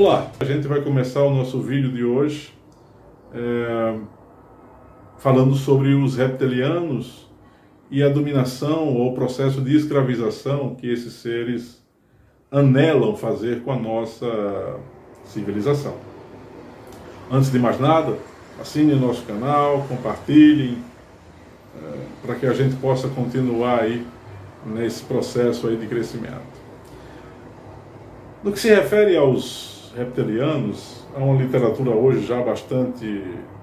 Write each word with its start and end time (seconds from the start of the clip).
Olá, 0.00 0.30
a 0.38 0.44
gente 0.44 0.68
vai 0.68 0.80
começar 0.80 1.24
o 1.24 1.34
nosso 1.34 1.60
vídeo 1.60 1.90
de 1.90 2.04
hoje 2.04 2.54
é, 3.34 3.98
falando 5.18 5.56
sobre 5.56 5.92
os 5.92 6.16
reptilianos 6.16 7.28
e 7.90 8.00
a 8.00 8.08
dominação 8.08 8.94
ou 8.94 9.10
o 9.10 9.14
processo 9.16 9.60
de 9.60 9.76
escravização 9.76 10.76
que 10.76 10.88
esses 10.88 11.14
seres 11.14 11.84
anelam 12.48 13.16
fazer 13.16 13.62
com 13.62 13.72
a 13.72 13.76
nossa 13.76 14.76
civilização. 15.24 15.96
Antes 17.28 17.50
de 17.50 17.58
mais 17.58 17.80
nada, 17.80 18.16
assine 18.60 18.92
o 18.92 19.00
nosso 19.00 19.24
canal, 19.24 19.84
compartilhem, 19.88 20.78
é, 21.76 21.98
para 22.24 22.36
que 22.36 22.46
a 22.46 22.52
gente 22.52 22.76
possa 22.76 23.08
continuar 23.08 23.80
aí 23.80 24.06
nesse 24.64 25.02
processo 25.02 25.66
aí 25.66 25.76
de 25.76 25.88
crescimento. 25.88 26.56
No 28.44 28.52
que 28.52 28.60
se 28.60 28.68
refere 28.68 29.16
aos 29.16 29.77
reptilianos, 29.98 31.04
há 31.12 31.18
uma 31.18 31.42
literatura 31.42 31.90
hoje 31.90 32.24
já 32.24 32.40
bastante 32.40 33.20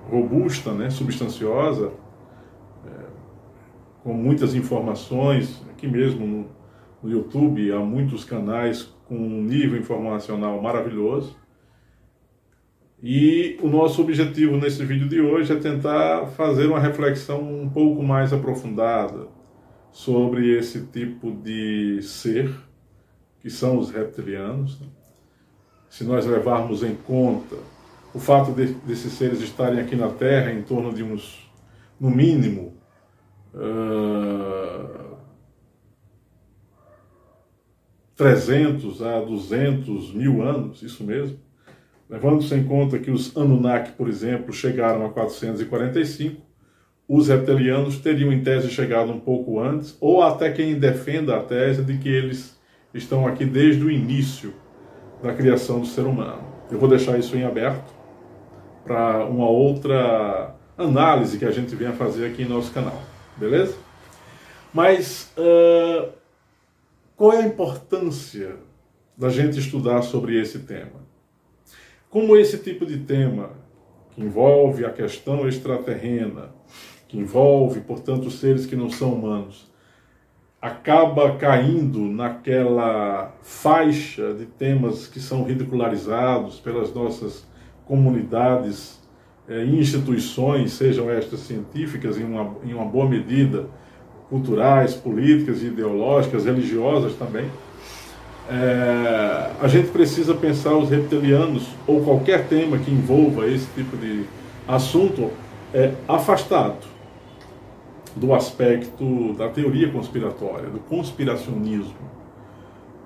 robusta, 0.09 0.73
né, 0.73 0.89
substanciosa, 0.89 1.94
é, 2.85 3.05
com 4.03 4.13
muitas 4.13 4.53
informações, 4.53 5.66
aqui 5.70 5.88
mesmo 5.88 6.27
no, 6.27 6.45
no 7.02 7.09
YouTube 7.09 7.71
há 7.71 7.80
muitos 7.80 8.25
canais 8.25 8.84
com 9.08 9.16
um 9.16 9.41
nível 9.41 9.80
informacional 9.80 10.61
maravilhoso. 10.61 11.38
E 13.02 13.58
o 13.61 13.67
nosso 13.67 14.02
objetivo 14.02 14.58
nesse 14.58 14.83
vídeo 14.83 15.08
de 15.08 15.22
hoje 15.22 15.53
é 15.53 15.55
tentar 15.55 16.27
fazer 16.27 16.67
uma 16.67 16.80
reflexão 16.80 17.42
um 17.42 17.70
pouco 17.70 18.03
mais 18.03 18.33
aprofundada 18.33 19.27
sobre 19.92 20.58
esse 20.58 20.88
tipo 20.88 21.31
de 21.31 22.02
ser, 22.02 22.53
que 23.39 23.49
são 23.49 23.77
os 23.77 23.92
reptilianos. 23.92 24.81
Se 25.96 26.04
nós 26.04 26.26
levarmos 26.26 26.84
em 26.84 26.94
conta 26.94 27.56
o 28.14 28.20
fato 28.20 28.52
de, 28.52 28.74
desses 28.86 29.14
seres 29.14 29.40
estarem 29.40 29.80
aqui 29.80 29.96
na 29.96 30.10
Terra 30.10 30.52
em 30.52 30.62
torno 30.62 30.94
de 30.94 31.02
uns, 31.02 31.50
no 31.98 32.10
mínimo, 32.10 32.74
uh, 33.54 35.16
300 38.14 39.02
a 39.02 39.22
200 39.22 40.14
mil 40.14 40.44
anos, 40.44 40.84
isso 40.84 41.02
mesmo, 41.02 41.40
Levando-se 42.10 42.54
em 42.54 42.66
conta 42.66 43.00
que 43.00 43.10
os 43.10 43.36
Anunnaki, 43.38 43.94
por 43.94 44.10
exemplo, 44.10 44.52
chegaram 44.52 45.06
a 45.06 45.10
445, 45.10 46.42
os 47.08 47.30
reptilianos 47.30 48.00
teriam 48.00 48.34
em 48.34 48.44
tese 48.44 48.70
chegado 48.70 49.14
um 49.14 49.20
pouco 49.20 49.62
antes, 49.62 49.98
ou 50.02 50.22
até 50.22 50.52
quem 50.52 50.78
defenda 50.78 51.38
a 51.38 51.42
tese 51.42 51.86
de 51.86 51.98
que 51.98 52.10
eles 52.10 52.60
estão 52.94 53.26
aqui 53.26 53.46
desde 53.46 53.82
o 53.82 53.90
início 53.90 54.54
da 55.21 55.33
criação 55.33 55.80
do 55.80 55.85
ser 55.85 56.02
humano. 56.02 56.44
Eu 56.71 56.80
vou 56.80 56.89
deixar 56.89 57.17
isso 57.17 57.35
em 57.35 57.44
aberto 57.44 57.94
para 58.83 59.25
uma 59.25 59.47
outra 59.47 60.55
análise 60.77 61.38
que 61.38 61.45
a 61.45 61.52
gente 61.52 61.75
venha 61.75 61.94
fazer 61.94 62.27
aqui 62.27 62.44
em 62.44 62.47
nosso 62.47 62.71
canal, 62.71 63.02
beleza? 63.38 63.75
Mas 64.73 65.31
uh, 65.38 66.11
qual 67.16 67.33
é 67.33 67.43
a 67.43 67.47
importância 67.47 68.58
da 69.17 69.30
gente 69.30 69.58
estudar 69.58 70.02
sobre 70.02 70.39
esse 70.39 70.59
tema? 70.59 71.05
Como 72.09 72.36
esse 72.36 72.58
tipo 72.58 72.86
de 72.86 72.99
tema, 72.99 73.52
que 74.11 74.21
envolve 74.21 74.86
a 74.86 74.91
questão 74.91 75.47
extraterrena, 75.47 76.49
que 77.08 77.17
envolve, 77.17 77.81
portanto, 77.81 78.30
seres 78.30 78.65
que 78.65 78.75
não 78.75 78.89
são 78.89 79.14
humanos, 79.14 79.71
acaba 80.65 81.36
caindo 81.36 81.99
naquela 81.99 83.33
faixa 83.42 84.33
de 84.33 84.45
temas 84.45 85.08
que 85.08 85.20
são 85.20 85.43
ridicularizados 85.43 86.59
pelas 86.59 86.93
nossas 86.93 87.45
comunidades 87.86 88.99
eh, 89.48 89.64
e 89.64 89.80
instituições, 89.80 90.73
sejam 90.73 91.09
estas 91.09 91.42
científicas, 91.42 92.17
em 92.17 92.23
uma, 92.23 92.55
em 92.64 92.73
uma 92.73 92.86
boa 92.86 93.08
medida, 93.08 93.67
culturais, 94.30 94.95
políticas, 94.95 95.61
ideológicas, 95.61 96.45
religiosas 96.45 97.14
também 97.14 97.49
é, 98.49 99.52
a 99.59 99.67
gente 99.67 99.89
precisa 99.89 100.33
pensar 100.36 100.75
os 100.75 100.89
reptilianos 100.89 101.67
ou 101.87 102.04
qualquer 102.04 102.48
tema 102.48 102.77
que 102.77 102.92
envolva 102.92 103.48
esse 103.48 103.67
tipo 103.73 103.98
de 103.98 104.23
assunto 104.67 105.31
é, 105.73 105.92
afastado 106.08 106.95
do 108.15 108.33
aspecto 108.33 109.33
da 109.33 109.49
teoria 109.49 109.92
conspiratória, 109.92 110.70
do 110.70 110.80
conspiracionismo. 110.80 112.15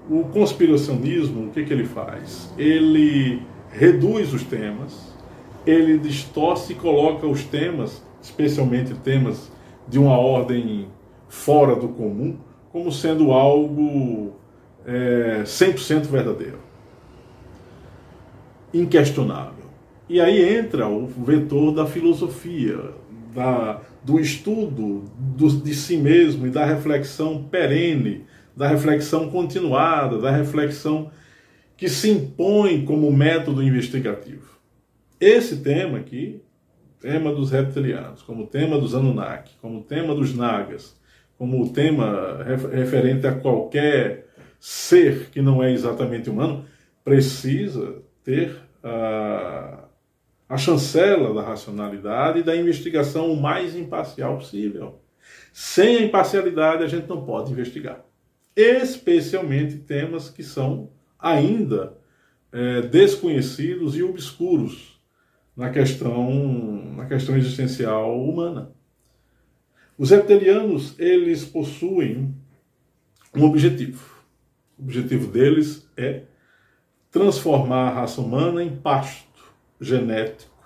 O 0.09 0.23
conspiracionismo, 0.25 1.47
o 1.47 1.49
que, 1.51 1.63
que 1.63 1.73
ele 1.73 1.85
faz? 1.85 2.53
Ele 2.57 3.41
reduz 3.71 4.33
os 4.33 4.43
temas, 4.43 5.13
ele 5.65 5.97
distorce 5.97 6.73
e 6.73 6.75
coloca 6.75 7.27
os 7.27 7.43
temas, 7.43 8.03
especialmente 8.21 8.93
temas 8.95 9.51
de 9.87 9.99
uma 9.99 10.17
ordem 10.17 10.87
fora 11.27 11.75
do 11.75 11.89
comum, 11.89 12.37
como 12.71 12.91
sendo 12.91 13.31
algo 13.31 14.33
é, 14.85 15.41
100% 15.43 16.03
verdadeiro, 16.03 16.59
inquestionável. 18.73 19.65
E 20.07 20.19
aí 20.19 20.57
entra 20.57 20.87
o 20.87 21.05
vetor 21.05 21.71
da 21.71 21.85
filosofia, 21.85 22.79
da, 23.33 23.79
do 24.03 24.19
estudo 24.19 25.09
do, 25.17 25.61
de 25.61 25.73
si 25.73 25.97
mesmo 25.97 26.47
e 26.47 26.49
da 26.49 26.65
reflexão 26.65 27.43
perene, 27.43 28.25
da 28.55 28.67
reflexão 28.67 29.29
continuada, 29.29 30.17
da 30.17 30.31
reflexão 30.31 31.11
que 31.77 31.87
se 31.87 32.09
impõe 32.09 32.83
como 32.83 33.11
método 33.11 33.63
investigativo. 33.63 34.59
Esse 35.19 35.57
tema 35.57 35.97
aqui, 35.97 36.41
tema 36.99 37.33
dos 37.33 37.51
reptilianos, 37.51 38.21
como 38.21 38.47
tema 38.47 38.77
dos 38.77 38.93
Anunnaki, 38.93 39.53
como 39.61 39.83
tema 39.83 40.13
dos 40.13 40.35
Nagas, 40.35 40.97
como 41.37 41.71
tema 41.71 42.43
referente 42.73 43.25
a 43.25 43.33
qualquer 43.33 44.27
ser 44.59 45.29
que 45.29 45.41
não 45.41 45.63
é 45.63 45.71
exatamente 45.71 46.29
humano, 46.29 46.65
precisa 47.03 48.01
ter 48.23 48.57
a, 48.83 49.85
a 50.49 50.57
chancela 50.57 51.33
da 51.33 51.43
racionalidade 51.43 52.39
e 52.39 52.43
da 52.43 52.57
investigação 52.57 53.31
o 53.31 53.39
mais 53.39 53.75
imparcial 53.75 54.37
possível. 54.37 54.99
Sem 55.53 55.97
a 55.97 56.01
imparcialidade, 56.01 56.83
a 56.83 56.87
gente 56.87 57.07
não 57.07 57.23
pode 57.23 57.51
investigar. 57.51 58.03
Especialmente 58.55 59.77
temas 59.77 60.29
que 60.29 60.43
são 60.43 60.89
ainda 61.19 61.95
é, 62.51 62.81
desconhecidos 62.81 63.95
e 63.95 64.01
obscuros 64.01 64.99
na 65.55 65.69
questão, 65.69 66.93
na 66.95 67.05
questão 67.05 67.37
existencial 67.37 68.19
humana. 68.19 68.71
Os 69.97 70.09
reptilianos, 70.09 70.95
eles 70.97 71.45
possuem 71.45 72.33
um 73.35 73.43
objetivo 73.43 74.19
o 74.79 74.83
objetivo 74.83 75.27
deles 75.27 75.87
é 75.97 76.23
transformar 77.11 77.89
a 77.89 77.93
raça 77.93 78.21
humana 78.21 78.63
em 78.63 78.73
pasto 78.77 79.27
genético, 79.79 80.57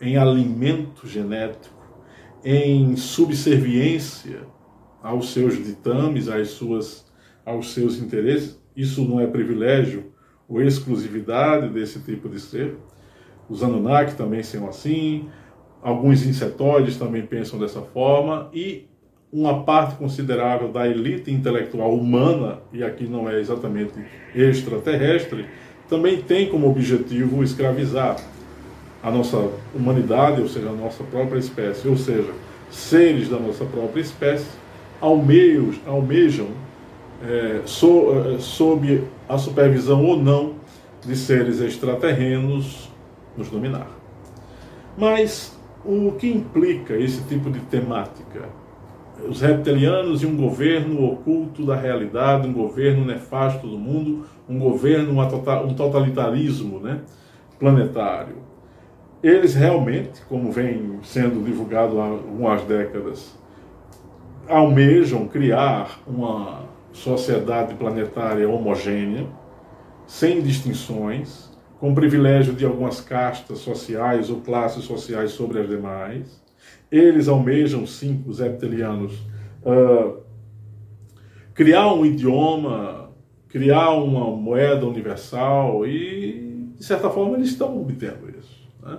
em 0.00 0.16
alimento 0.16 1.06
genético, 1.06 1.74
em 2.44 2.96
subserviência 2.96 4.40
aos 5.02 5.32
seus 5.32 5.62
ditames, 5.62 6.28
às 6.28 6.48
suas, 6.48 7.06
aos 7.44 7.72
seus 7.72 7.98
interesses. 7.98 8.60
Isso 8.76 9.02
não 9.02 9.20
é 9.20 9.26
privilégio 9.26 10.12
ou 10.48 10.62
exclusividade 10.62 11.68
desse 11.68 12.00
tipo 12.00 12.28
de 12.28 12.40
ser. 12.40 12.76
Os 13.48 13.62
Anunnaki 13.62 14.14
também 14.14 14.42
são 14.42 14.68
assim, 14.68 15.28
alguns 15.82 16.26
insetóides 16.26 16.96
também 16.96 17.24
pensam 17.24 17.58
dessa 17.58 17.80
forma, 17.80 18.50
e 18.52 18.88
uma 19.32 19.64
parte 19.64 19.96
considerável 19.96 20.70
da 20.70 20.86
elite 20.86 21.30
intelectual 21.30 21.94
humana, 21.94 22.60
e 22.72 22.82
aqui 22.82 23.06
não 23.06 23.28
é 23.28 23.40
exatamente 23.40 23.94
extraterrestre, 24.34 25.46
também 25.88 26.22
tem 26.22 26.48
como 26.48 26.68
objetivo 26.68 27.42
escravizar 27.42 28.16
a 29.06 29.10
nossa 29.12 29.50
humanidade, 29.72 30.40
ou 30.40 30.48
seja, 30.48 30.68
a 30.68 30.72
nossa 30.72 31.04
própria 31.04 31.38
espécie, 31.38 31.86
ou 31.86 31.96
seja, 31.96 32.32
seres 32.68 33.28
da 33.28 33.38
nossa 33.38 33.64
própria 33.64 34.00
espécie 34.00 34.50
almejam, 35.00 36.48
é, 37.22 37.60
so, 37.64 38.34
é, 38.34 38.40
sob 38.40 39.04
a 39.28 39.38
supervisão 39.38 40.04
ou 40.04 40.16
não 40.16 40.54
de 41.06 41.14
seres 41.14 41.60
extraterrenos 41.60 42.90
nos 43.36 43.48
dominar. 43.48 43.86
Mas 44.98 45.56
o 45.84 46.10
que 46.18 46.28
implica 46.28 46.94
esse 46.96 47.22
tipo 47.28 47.48
de 47.48 47.60
temática? 47.60 48.48
os 49.26 49.40
reptilianos 49.40 50.22
e 50.22 50.26
um 50.26 50.36
governo 50.36 51.02
oculto 51.06 51.64
da 51.64 51.74
realidade, 51.74 52.46
um 52.46 52.52
governo 52.52 53.02
nefasto 53.02 53.66
do 53.66 53.78
mundo, 53.78 54.26
um 54.46 54.58
governo, 54.58 55.14
tota-, 55.26 55.62
um 55.62 55.72
totalitarismo 55.72 56.78
né, 56.80 57.00
planetário. 57.58 58.36
Eles 59.22 59.54
realmente, 59.54 60.20
como 60.28 60.52
vem 60.52 61.00
sendo 61.02 61.42
divulgado 61.42 62.00
há 62.00 62.04
algumas 62.04 62.62
décadas, 62.62 63.34
almejam 64.46 65.26
criar 65.26 66.00
uma 66.06 66.66
sociedade 66.92 67.74
planetária 67.74 68.48
homogênea, 68.48 69.26
sem 70.06 70.40
distinções, 70.42 71.50
com 71.80 71.94
privilégio 71.94 72.54
de 72.54 72.64
algumas 72.64 73.00
castas 73.00 73.58
sociais 73.58 74.30
ou 74.30 74.40
classes 74.40 74.84
sociais 74.84 75.32
sobre 75.32 75.60
as 75.60 75.68
demais. 75.68 76.42
Eles 76.90 77.26
almejam, 77.26 77.86
sim, 77.86 78.22
os 78.26 78.38
reptilianos, 78.38 79.12
uh, 79.64 80.22
criar 81.52 81.92
um 81.92 82.04
idioma, 82.04 83.10
criar 83.48 83.90
uma 83.92 84.30
moeda 84.30 84.86
universal 84.86 85.86
e, 85.86 86.72
de 86.76 86.84
certa 86.84 87.10
forma, 87.10 87.36
eles 87.36 87.48
estão 87.48 87.80
obtendo 87.80 88.30
isso. 88.38 88.55
Né? 88.86 88.98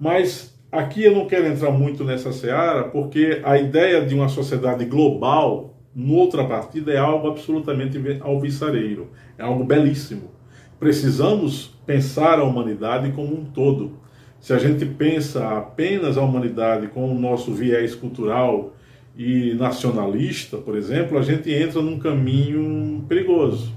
Mas 0.00 0.58
aqui 0.70 1.04
eu 1.04 1.14
não 1.14 1.26
quero 1.26 1.46
entrar 1.46 1.70
muito 1.70 2.02
nessa 2.02 2.32
seara, 2.32 2.84
porque 2.84 3.40
a 3.44 3.58
ideia 3.58 4.04
de 4.04 4.14
uma 4.14 4.28
sociedade 4.28 4.84
global, 4.84 5.76
no 5.94 6.14
outra 6.14 6.44
partida, 6.44 6.92
é 6.92 6.98
algo 6.98 7.28
absolutamente 7.28 7.98
alvissareiro, 8.20 9.10
é 9.36 9.42
algo 9.42 9.64
belíssimo. 9.64 10.30
Precisamos 10.80 11.78
pensar 11.86 12.40
a 12.40 12.44
humanidade 12.44 13.12
como 13.12 13.34
um 13.34 13.44
todo. 13.44 14.00
Se 14.40 14.52
a 14.52 14.58
gente 14.58 14.84
pensa 14.84 15.56
apenas 15.56 16.18
a 16.18 16.22
humanidade 16.22 16.88
com 16.88 17.08
o 17.08 17.14
nosso 17.14 17.52
viés 17.52 17.94
cultural 17.94 18.72
e 19.16 19.54
nacionalista, 19.54 20.56
por 20.56 20.76
exemplo, 20.76 21.16
a 21.18 21.22
gente 21.22 21.52
entra 21.52 21.80
num 21.80 21.98
caminho 21.98 23.04
perigoso, 23.08 23.72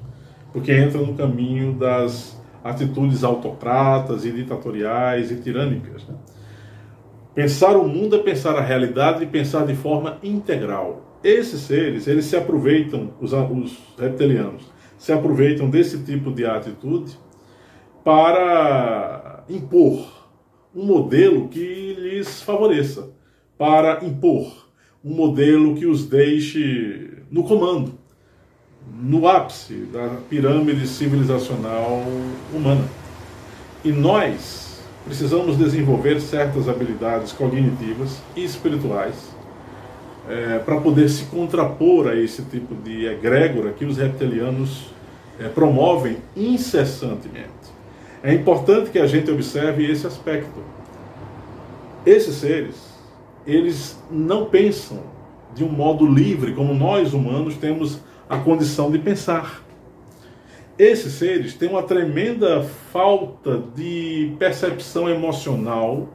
porque 0.52 0.72
entra 0.72 1.00
no 1.00 1.14
caminho 1.14 1.74
das 1.74 2.35
atitudes 2.66 3.24
autocratas 3.24 4.26
e 4.26 4.32
ditatoriais 4.32 5.30
e 5.30 5.36
tirânicas. 5.36 6.04
Né? 6.08 6.16
Pensar 7.36 7.78
o 7.78 7.88
mundo 7.88 8.16
é 8.16 8.20
pensar 8.20 8.56
a 8.56 8.62
realidade 8.62 9.24
e 9.24 9.28
pensar 9.28 9.68
de 9.68 9.76
forma 9.76 10.18
integral. 10.24 11.20
Esses 11.24 11.62
seres, 11.62 12.08
eles 12.08 12.26
se 12.26 12.36
aproveitam, 12.36 13.14
os, 13.22 13.34
os 13.34 13.78
reptilianos, 14.00 14.64
se 14.98 15.14
aproveitam 15.14 15.70
desse 15.70 16.04
tipo 16.04 16.32
de 16.32 16.44
atitude 16.44 17.16
para 18.04 19.44
impor 19.48 20.28
um 20.76 20.86
modelo 20.86 21.48
que 21.50 21.94
lhes 22.00 22.42
favoreça, 22.42 23.12
para 23.60 24.04
impor 24.04 24.70
um 25.04 25.14
modelo 25.14 25.76
que 25.76 25.86
os 25.86 26.08
deixe 26.08 27.12
no 27.30 27.44
comando, 27.44 27.94
no 28.94 29.28
ápice 29.28 29.74
da 29.92 30.18
pirâmide 30.30 30.88
civilizacional 30.88 32.04
humana. 32.54 32.86
E 33.84 33.92
nós 33.92 34.82
precisamos 35.06 35.58
desenvolver 35.58 36.20
certas 36.20 36.68
habilidades 36.68 37.32
cognitivas 37.32 38.22
e 38.36 38.44
espirituais 38.44 39.16
é, 40.28 40.60
para 40.60 40.82
poder 40.82 41.08
se 41.10 41.26
contrapor 41.26 42.08
a 42.08 42.16
esse 42.16 42.42
tipo 42.44 42.74
de 42.76 43.06
egrégora 43.06 43.72
que 43.72 43.86
os 43.86 43.98
reptilianos 43.98 44.88
é, 45.40 45.48
promovem 45.48 46.18
incessantemente. 46.36 47.50
É 48.24 48.34
importante 48.34 48.90
que 48.90 48.98
a 48.98 49.06
gente 49.06 49.30
observe 49.30 49.90
esse 49.90 50.08
aspecto. 50.08 50.64
Esses 52.06 52.36
seres 52.36 52.96
eles 53.46 53.98
não 54.10 54.46
pensam 54.46 55.00
de 55.54 55.64
um 55.64 55.70
modo 55.70 56.06
livre, 56.06 56.54
como 56.54 56.74
nós 56.74 57.14
humanos 57.14 57.56
temos 57.56 58.00
a 58.30 58.38
condição 58.38 58.92
de 58.92 59.00
pensar. 59.00 59.64
Esses 60.78 61.14
seres 61.14 61.54
têm 61.54 61.70
uma 61.70 61.84
tremenda 61.84 62.64
falta 62.92 63.64
de 63.76 64.34
percepção 64.38 65.08
emocional 65.08 66.10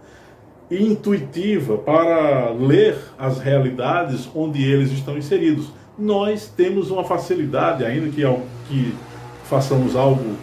e 0.70 0.84
intuitiva 0.84 1.78
para 1.78 2.50
ler 2.50 2.96
as 3.18 3.38
realidades 3.38 4.28
onde 4.34 4.62
eles 4.62 4.92
estão 4.92 5.16
inseridos. 5.16 5.72
Nós 5.98 6.46
temos 6.48 6.90
uma 6.90 7.04
facilidade, 7.04 7.84
ainda 7.84 8.08
que, 8.10 8.22
que 8.68 8.94
façamos 9.44 9.96
algo 9.96 10.36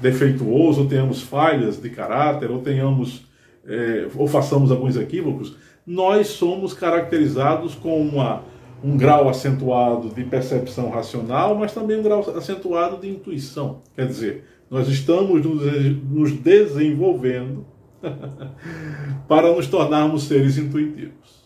defeituoso, 0.00 0.82
ou 0.82 0.88
tenhamos 0.88 1.20
falhas 1.22 1.80
de 1.80 1.90
caráter, 1.90 2.50
ou 2.50 2.60
tenhamos 2.60 3.24
é, 3.66 4.06
ou 4.14 4.26
façamos 4.26 4.70
alguns 4.70 4.96
equívocos, 4.96 5.56
nós 5.86 6.28
somos 6.28 6.72
caracterizados 6.72 7.74
com 7.74 8.00
uma, 8.00 8.42
um 8.84 8.96
grau 8.96 9.28
acentuado 9.28 10.10
de 10.10 10.24
percepção 10.24 10.90
racional, 10.90 11.54
mas 11.54 11.72
também 11.72 11.98
um 11.98 12.02
grau 12.02 12.20
acentuado 12.36 12.98
de 12.98 13.08
intuição. 13.08 13.82
Quer 13.94 14.06
dizer, 14.06 14.44
nós 14.70 14.88
estamos 14.88 15.42
nos 15.44 16.32
desenvolvendo 16.32 17.66
para 19.26 19.54
nos 19.54 19.66
tornarmos 19.66 20.24
seres 20.24 20.58
intuitivos. 20.58 21.42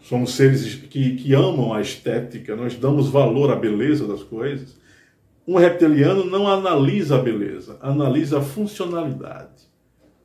Somos 0.00 0.34
seres 0.34 0.74
que, 0.74 1.16
que 1.16 1.32
amam 1.32 1.72
a 1.72 1.80
estética, 1.80 2.54
nós 2.54 2.76
damos 2.76 3.08
valor 3.08 3.50
à 3.50 3.56
beleza 3.56 4.06
das 4.06 4.22
coisas. 4.22 4.78
Um 5.48 5.56
reptiliano 5.56 6.24
não 6.26 6.46
analisa 6.46 7.16
a 7.16 7.22
beleza, 7.22 7.78
analisa 7.80 8.38
a 8.38 8.42
funcionalidade 8.42 9.64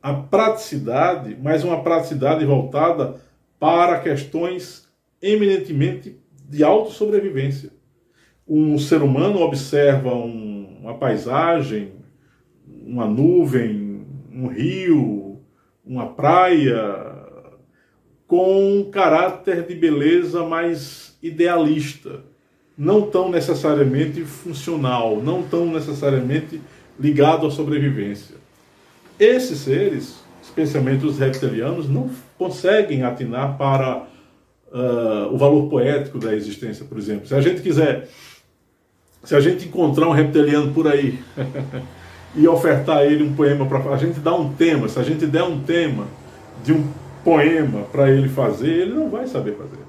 a 0.02 0.14
praticidade, 0.14 1.36
mas 1.40 1.62
uma 1.62 1.82
praticidade 1.82 2.44
voltada 2.44 3.16
para 3.58 4.00
questões 4.00 4.88
eminentemente 5.22 6.16
de 6.48 6.64
autossobrevivência. 6.64 7.70
Um 8.46 8.78
ser 8.78 9.02
humano 9.02 9.40
observa 9.40 10.14
um, 10.14 10.78
uma 10.80 10.94
paisagem, 10.94 11.92
uma 12.66 13.06
nuvem, 13.06 14.04
um 14.32 14.48
rio, 14.48 15.40
uma 15.84 16.06
praia, 16.06 17.20
com 18.26 18.78
um 18.78 18.90
caráter 18.90 19.66
de 19.66 19.74
beleza 19.74 20.44
mais 20.44 21.18
idealista, 21.22 22.20
não 22.76 23.02
tão 23.10 23.30
necessariamente 23.30 24.22
funcional, 24.24 25.20
não 25.20 25.42
tão 25.42 25.66
necessariamente 25.66 26.60
ligado 26.98 27.46
à 27.46 27.50
sobrevivência. 27.50 28.36
Esses 29.18 29.58
seres, 29.58 30.22
especialmente 30.42 31.04
os 31.04 31.18
reptilianos, 31.18 31.88
não 31.88 32.10
conseguem 32.38 33.02
atinar 33.02 33.58
para 33.58 34.06
uh, 34.72 35.32
o 35.32 35.36
valor 35.36 35.68
poético 35.68 36.18
da 36.18 36.34
existência, 36.34 36.84
por 36.84 36.98
exemplo. 36.98 37.26
Se 37.26 37.34
a 37.34 37.40
gente 37.40 37.60
quiser, 37.60 38.08
se 39.22 39.34
a 39.34 39.40
gente 39.40 39.66
encontrar 39.66 40.08
um 40.08 40.12
reptiliano 40.12 40.72
por 40.72 40.86
aí 40.86 41.18
e 42.34 42.46
ofertar 42.46 42.98
a 42.98 43.06
ele 43.06 43.24
um 43.24 43.34
poema 43.34 43.66
para 43.66 43.78
a 43.92 43.96
gente 43.96 44.20
dar 44.20 44.34
um 44.34 44.52
tema, 44.52 44.88
se 44.88 44.98
a 44.98 45.02
gente 45.02 45.26
der 45.26 45.42
um 45.42 45.60
tema 45.60 46.06
de 46.64 46.72
um 46.72 46.86
poema 47.24 47.82
para 47.92 48.10
ele 48.10 48.28
fazer, 48.28 48.70
ele 48.70 48.94
não 48.94 49.10
vai 49.10 49.26
saber 49.26 49.56
fazer. 49.56 49.80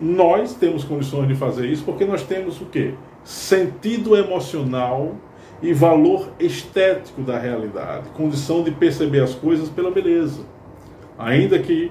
Nós 0.00 0.54
temos 0.54 0.84
condições 0.84 1.28
de 1.28 1.34
fazer 1.34 1.66
isso 1.66 1.84
porque 1.84 2.04
nós 2.04 2.22
temos 2.22 2.60
o 2.60 2.66
quê? 2.66 2.94
Sentido 3.24 4.16
emocional 4.16 5.16
e 5.60 5.72
valor 5.72 6.30
estético 6.38 7.20
da 7.20 7.36
realidade, 7.36 8.08
condição 8.10 8.62
de 8.62 8.70
perceber 8.70 9.20
as 9.20 9.34
coisas 9.34 9.68
pela 9.68 9.90
beleza, 9.90 10.42
ainda 11.18 11.58
que 11.58 11.90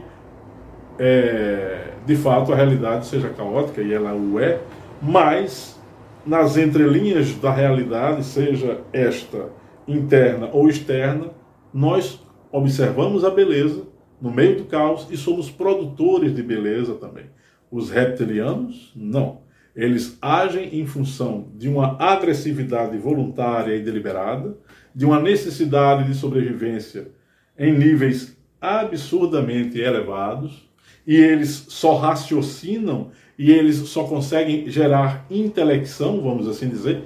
é, 1.00 1.90
de 2.06 2.16
fato 2.16 2.52
a 2.52 2.56
realidade 2.56 3.06
seja 3.06 3.30
caótica 3.30 3.82
e 3.82 3.94
ela 3.94 4.14
o 4.14 4.40
é, 4.40 4.60
mas 5.02 5.78
nas 6.26 6.58
entrelinhas 6.58 7.34
da 7.36 7.52
realidade, 7.52 8.24
seja 8.24 8.82
esta 8.92 9.50
interna 9.88 10.50
ou 10.52 10.68
externa, 10.68 11.32
nós 11.74 12.22
observamos 12.52 13.24
a 13.24 13.30
beleza 13.30 13.84
no 14.22 14.32
meio 14.32 14.58
do 14.58 14.66
caos 14.66 15.08
e 15.10 15.16
somos 15.16 15.50
produtores 15.50 16.36
de 16.36 16.44
beleza 16.44 16.96
também. 16.96 17.26
Os 17.72 17.90
reptilianos, 17.90 18.92
não. 18.96 19.42
Eles 19.76 20.18
agem 20.22 20.82
em 20.82 20.86
função 20.86 21.48
de 21.56 21.70
uma 21.70 21.96
agressividade 22.02 22.98
voluntária 22.98 23.76
e 23.76 23.82
deliberada, 23.82 24.58
de 24.94 25.06
uma 25.06 25.22
necessidade 25.22 26.06
de 26.06 26.16
sobrevivência 26.16 27.10
em 27.58 27.78
níveis 27.78 28.36
absurdamente 28.60 29.80
elevados, 29.80 30.67
e 31.08 31.16
eles 31.16 31.66
só 31.70 31.96
raciocinam 31.96 33.12
e 33.40 33.50
eles 33.50 33.78
só 33.78 34.04
conseguem 34.04 34.70
gerar 34.70 35.26
intelecção, 35.32 36.22
vamos 36.22 36.48
assim 36.48 36.68
dizer, 36.68 37.04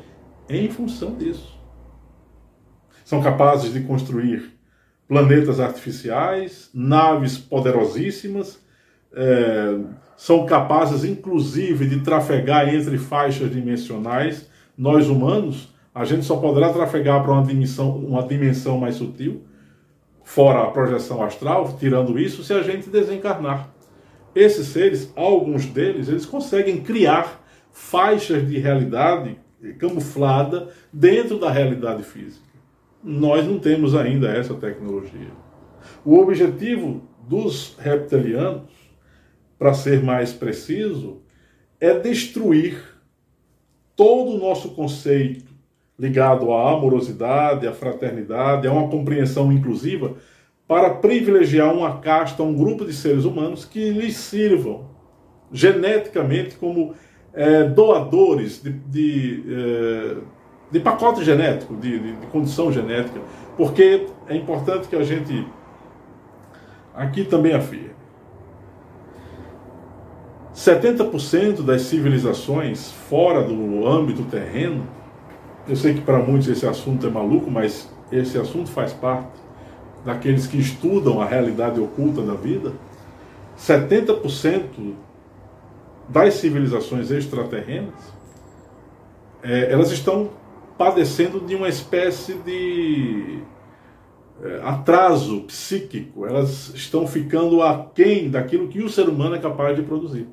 em 0.50 0.68
função 0.70 1.16
disso. 1.16 1.56
São 3.06 3.22
capazes 3.22 3.72
de 3.72 3.82
construir 3.82 4.58
planetas 5.08 5.60
artificiais, 5.60 6.70
naves 6.74 7.38
poderosíssimas, 7.38 8.60
é, 9.14 9.78
são 10.16 10.46
capazes, 10.46 11.04
inclusive, 11.04 11.88
de 11.88 12.00
trafegar 12.00 12.74
entre 12.74 12.98
faixas 12.98 13.52
dimensionais. 13.52 14.50
Nós, 14.78 15.10
humanos, 15.10 15.74
a 15.94 16.06
gente 16.06 16.24
só 16.24 16.38
poderá 16.38 16.72
trafegar 16.72 17.22
para 17.22 17.34
uma 17.34 17.44
dimensão, 17.44 17.98
uma 17.98 18.24
dimensão 18.24 18.78
mais 18.78 18.96
sutil, 18.96 19.42
fora 20.24 20.62
a 20.62 20.72
projeção 20.72 21.22
astral, 21.22 21.76
tirando 21.78 22.18
isso, 22.18 22.44
se 22.44 22.54
a 22.54 22.62
gente 22.62 22.90
desencarnar. 22.90 23.71
Esses 24.34 24.68
seres, 24.68 25.12
alguns 25.16 25.66
deles, 25.66 26.08
eles 26.08 26.26
conseguem 26.26 26.82
criar 26.82 27.44
faixas 27.72 28.48
de 28.48 28.58
realidade 28.58 29.38
camuflada 29.78 30.70
dentro 30.92 31.40
da 31.40 31.52
realidade 31.52 32.04
física. 32.04 32.46
Nós 33.04 33.46
não 33.46 33.60
temos 33.60 33.96
ainda 33.96 34.30
essa 34.30 34.54
tecnologia. 34.56 35.32
O 36.04 36.18
objetivo 36.18 37.02
dos 37.28 37.76
reptilianos 37.78 38.82
para 39.62 39.76
ser 39.76 40.02
mais 40.02 40.34
preciso, 40.34 41.22
é 41.80 41.94
destruir 41.94 42.82
todo 43.96 44.32
o 44.32 44.40
nosso 44.40 44.70
conceito 44.70 45.54
ligado 46.00 46.52
à 46.52 46.72
amorosidade, 46.72 47.68
à 47.68 47.72
fraternidade, 47.72 48.68
a 48.68 48.74
uma 48.74 48.90
compreensão 48.90 49.52
inclusiva, 49.52 50.16
para 50.72 50.90
privilegiar 50.90 51.74
uma 51.74 51.98
casta, 51.98 52.42
um 52.42 52.56
grupo 52.56 52.86
de 52.86 52.94
seres 52.94 53.26
humanos 53.26 53.66
que 53.66 53.90
lhes 53.90 54.16
sirvam 54.16 54.86
geneticamente 55.52 56.56
como 56.56 56.94
é, 57.34 57.66
doadores 57.66 58.64
de, 58.64 58.72
de, 58.72 59.44
é, 59.50 60.16
de, 60.72 60.80
pacote 60.80 61.26
genético, 61.26 61.76
de, 61.76 62.00
de, 62.00 62.16
de 62.16 62.28
condição 62.28 62.72
genética, 62.72 63.20
porque 63.58 64.08
é 64.30 64.36
importante 64.38 64.88
que 64.88 64.96
a 64.96 65.04
gente 65.04 65.46
aqui 66.96 67.26
também 67.26 67.54
afirme. 67.54 67.92
70% 70.56 71.66
das 71.66 71.82
civilizações 71.82 72.94
fora 73.10 73.44
do 73.44 73.86
âmbito 73.86 74.24
terreno, 74.24 74.88
eu 75.68 75.76
sei 75.76 75.96
que 75.96 76.02
para 76.02 76.20
muitos 76.20 76.48
esse 76.48 76.66
assunto 76.66 77.06
é 77.06 77.10
maluco, 77.10 77.52
mas 77.52 77.94
esse 78.10 78.38
assunto 78.38 78.70
faz 78.70 78.94
parte 78.94 79.51
daqueles 80.06 80.48
que 80.48 80.58
estudam 80.58 81.22
a 81.22 81.26
realidade 81.26 81.80
oculta 81.80 82.22
da 82.22 82.34
vida. 82.34 82.74
70% 83.58 84.94
das 86.10 86.34
civilizações 86.36 87.12
extraterrenas, 87.12 87.94
é, 89.44 89.72
elas 89.72 89.92
estão 89.92 90.32
padecendo 90.78 91.40
de 91.42 91.56
uma 91.56 91.70
espécie 91.70 92.34
de 92.34 93.40
é, 94.44 94.62
atraso 94.64 95.42
psíquico, 95.42 96.26
elas 96.26 96.72
estão 96.74 97.06
ficando 97.06 97.62
aquém 97.62 98.30
daquilo 98.30 98.68
que 98.68 98.82
o 98.82 98.90
ser 98.90 99.08
humano 99.08 99.36
é 99.36 99.40
capaz 99.40 99.76
de 99.76 99.84
produzir. 99.84 100.28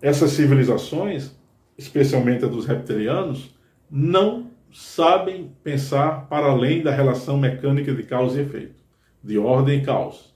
Essas 0.00 0.32
civilizações, 0.32 1.30
especialmente 1.78 2.44
a 2.44 2.48
dos 2.48 2.66
reptilianos, 2.66 3.54
não 3.88 4.51
sabem 4.72 5.52
pensar 5.62 6.26
para 6.28 6.46
além 6.46 6.82
da 6.82 6.90
relação 6.90 7.36
mecânica 7.38 7.94
de 7.94 8.02
causa 8.02 8.40
e 8.40 8.44
efeito, 8.44 8.82
de 9.22 9.38
ordem 9.38 9.80
e 9.80 9.84
caos. 9.84 10.32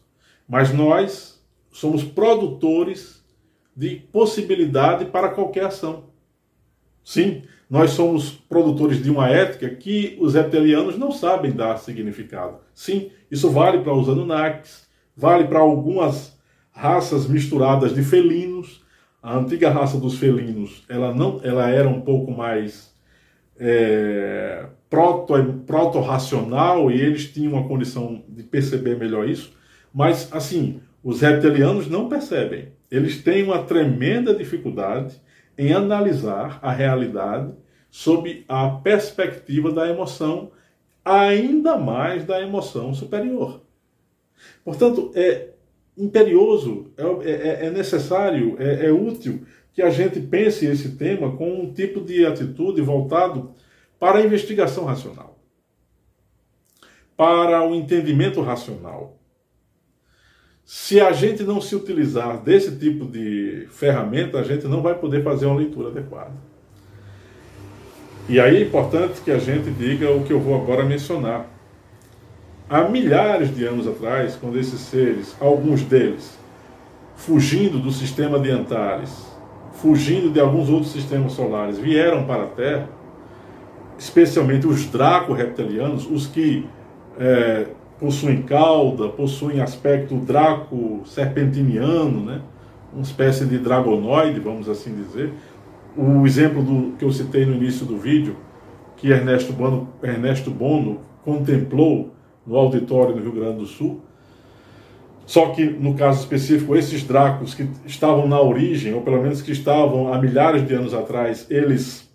Mas 0.49 0.73
nós 0.73 1.43
somos 1.71 2.05
produtores 2.05 3.25
de 3.75 3.97
possibilidade 3.97 5.07
para 5.07 5.31
qualquer 5.31 5.67
ação. 5.67 6.05
Sim, 7.05 7.43
nós 7.69 7.91
somos 7.91 8.31
produtores 8.31 9.03
de 9.03 9.11
uma 9.11 9.29
ética 9.29 9.69
que 9.69 10.17
os 10.21 10.35
reptilianos 10.35 10.97
não 10.97 11.11
sabem 11.11 11.53
dar 11.53 11.77
significado. 11.79 12.59
Sim, 12.75 13.11
isso 13.31 13.51
vale 13.51 13.81
para 13.81 13.95
os 13.95 14.09
Anunnakis, 14.09 14.87
vale 15.17 15.45
para 15.45 15.59
algumas 15.59 16.37
raças 16.71 17.27
misturadas 17.27 17.95
de 17.95 18.03
felinos. 18.03 18.85
A 19.23 19.37
antiga 19.37 19.71
raça 19.71 19.99
dos 19.99 20.19
felinos, 20.19 20.85
ela 20.89 21.13
não, 21.13 21.41
ela 21.43 21.69
era 21.69 21.89
um 21.89 22.01
pouco 22.01 22.31
mais 22.31 22.96
é, 23.59 24.67
proto-racional 25.67 26.91
e 26.91 27.01
eles 27.01 27.31
tinham 27.33 27.53
uma 27.53 27.67
condição 27.67 28.25
de 28.29 28.43
perceber 28.43 28.97
melhor 28.97 29.29
isso. 29.29 29.53
Mas, 29.93 30.33
assim, 30.33 30.81
os 31.03 31.21
reptilianos 31.21 31.89
não 31.89 32.09
percebem. 32.09 32.69
Eles 32.91 33.23
têm 33.23 33.43
uma 33.43 33.63
tremenda 33.63 34.35
dificuldade 34.35 35.21
em 35.59 35.73
analisar 35.73 36.59
a 36.63 36.71
realidade 36.71 37.53
sob 37.91 38.45
a 38.49 38.69
perspectiva 38.69 39.73
da 39.73 39.89
emoção, 39.89 40.51
ainda 41.05 41.79
mais 41.79 42.25
da 42.25 42.41
emoção 42.43 42.93
superior. 42.93 43.63
Portanto, 44.65 45.13
é 45.15 45.51
imperioso, 45.97 46.93
é, 46.97 47.31
é, 47.31 47.67
é 47.67 47.71
necessário, 47.71 48.57
é, 48.59 48.87
é 48.87 48.93
útil 48.93 49.47
que 49.77 49.83
a 49.83 49.91
gente 49.91 50.19
pense 50.21 50.65
esse 50.65 50.93
tema 50.93 51.37
com 51.37 51.61
um 51.61 51.71
tipo 51.71 52.01
de 52.01 52.25
atitude 52.25 52.81
voltado 52.81 53.51
para 54.01 54.19
a 54.19 54.25
investigação 54.25 54.87
racional, 54.87 55.39
para 57.15 57.63
o 57.63 57.75
entendimento 57.75 58.41
racional, 58.41 59.19
se 60.65 60.99
a 60.99 61.13
gente 61.13 61.43
não 61.43 61.61
se 61.61 61.77
utilizar 61.77 62.43
desse 62.43 62.75
tipo 62.77 63.05
de 63.05 63.69
ferramenta, 63.71 64.39
a 64.39 64.43
gente 64.43 64.67
não 64.67 64.81
vai 64.81 64.95
poder 64.95 65.23
fazer 65.23 65.45
uma 65.45 65.57
leitura 65.57 65.91
adequada. 65.91 66.33
E 68.31 68.41
aí 68.41 68.57
é 68.57 68.63
importante 68.63 69.21
que 69.21 69.31
a 69.31 69.39
gente 69.39 69.71
diga 69.73 70.11
o 70.11 70.25
que 70.25 70.33
eu 70.33 70.41
vou 70.41 70.55
agora 70.61 70.87
mencionar. 70.87 71.47
Há 72.67 72.89
milhares 72.89 73.55
de 73.55 73.67
anos 73.67 73.87
atrás, 73.87 74.37
quando 74.37 74.59
esses 74.59 74.81
seres, 74.81 75.37
alguns 75.39 75.83
deles, 75.83 76.37
fugindo 77.15 77.79
do 77.79 77.93
sistema 77.93 78.41
de 78.41 78.51
Antares, 78.51 79.36
fugindo 79.81 80.31
de 80.31 80.41
alguns 80.41 80.69
outros 80.69 80.93
sistemas 80.93 81.33
solares, 81.33 81.79
vieram 81.79 82.25
para 82.25 82.45
a 82.45 82.47
Terra, 82.47 82.89
especialmente 83.99 84.67
os 84.67 84.87
draco-reptilianos, 84.87 86.11
os 86.11 86.27
que 86.27 86.67
é, 87.19 87.67
possuem 87.99 88.43
cauda, 88.43 89.09
possuem 89.09 89.61
aspecto 89.61 90.17
draco-serpentiniano, 90.17 92.25
né? 92.25 92.41
uma 92.93 93.03
espécie 93.03 93.45
de 93.45 93.59
dragonoide, 93.59 94.41
vamos 94.41 94.69
assim 94.69 94.95
dizer. 94.95 95.33
O 95.97 96.27
exemplo 96.27 96.63
do, 96.63 96.97
que 96.97 97.05
eu 97.05 97.13
citei 97.13 97.47
no 97.47 97.55
início 97.55 97.87
do 97.87 97.97
vídeo, 97.97 98.37
que 98.97 99.11
Ernesto 99.11 99.53
Bono, 99.53 99.89
Ernesto 100.03 100.51
Bono 100.51 101.01
contemplou 101.25 102.13
no 102.47 102.57
auditório 102.57 103.15
no 103.15 103.23
Rio 103.23 103.33
Grande 103.33 103.59
do 103.59 103.67
Sul. 103.67 104.01
Só 105.27 105.51
que, 105.51 105.65
no 105.65 105.95
caso 105.95 106.21
específico, 106.21 106.77
esses 106.77 107.03
dracos 107.03 107.53
que 107.53 107.69
estavam 107.85 108.29
na 108.29 108.41
origem, 108.41 108.95
ou 108.95 109.03
pelo 109.03 109.21
menos 109.21 109.43
que 109.43 109.51
estavam 109.51 110.15
há 110.15 110.21
milhares 110.21 110.67
de 110.67 110.73
anos 110.73 110.95
atrás, 110.95 111.47
eles, 111.51 112.09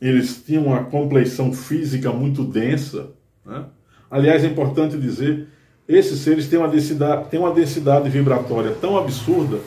eles 0.00 0.42
tinham 0.44 0.66
uma 0.66 0.84
compleição 0.84 1.52
física 1.52 2.12
muito 2.12 2.42
densa, 2.42 3.12
né? 3.46 3.64
Aliás, 4.10 4.42
é 4.42 4.48
importante 4.48 4.98
dizer, 4.98 5.46
esses 5.86 6.18
seres 6.18 6.48
têm 6.48 6.58
uma 6.58 6.66
densidade, 6.66 7.30
têm 7.30 7.38
uma 7.38 7.54
densidade 7.54 8.10
vibratória 8.10 8.72
tão 8.72 8.98
absurda 8.98 9.60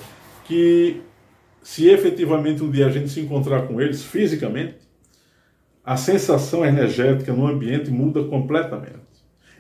que 0.44 1.02
se 1.62 1.88
efetivamente 1.88 2.62
um 2.62 2.70
dia 2.70 2.88
a 2.88 2.90
gente 2.90 3.10
se 3.10 3.22
encontrar 3.22 3.62
com 3.68 3.80
eles 3.80 4.04
fisicamente, 4.04 4.76
a 5.84 5.96
sensação 5.96 6.66
energética 6.66 7.32
no 7.32 7.48
ambiente 7.48 7.90
muda 7.90 8.22
completamente. 8.26 9.02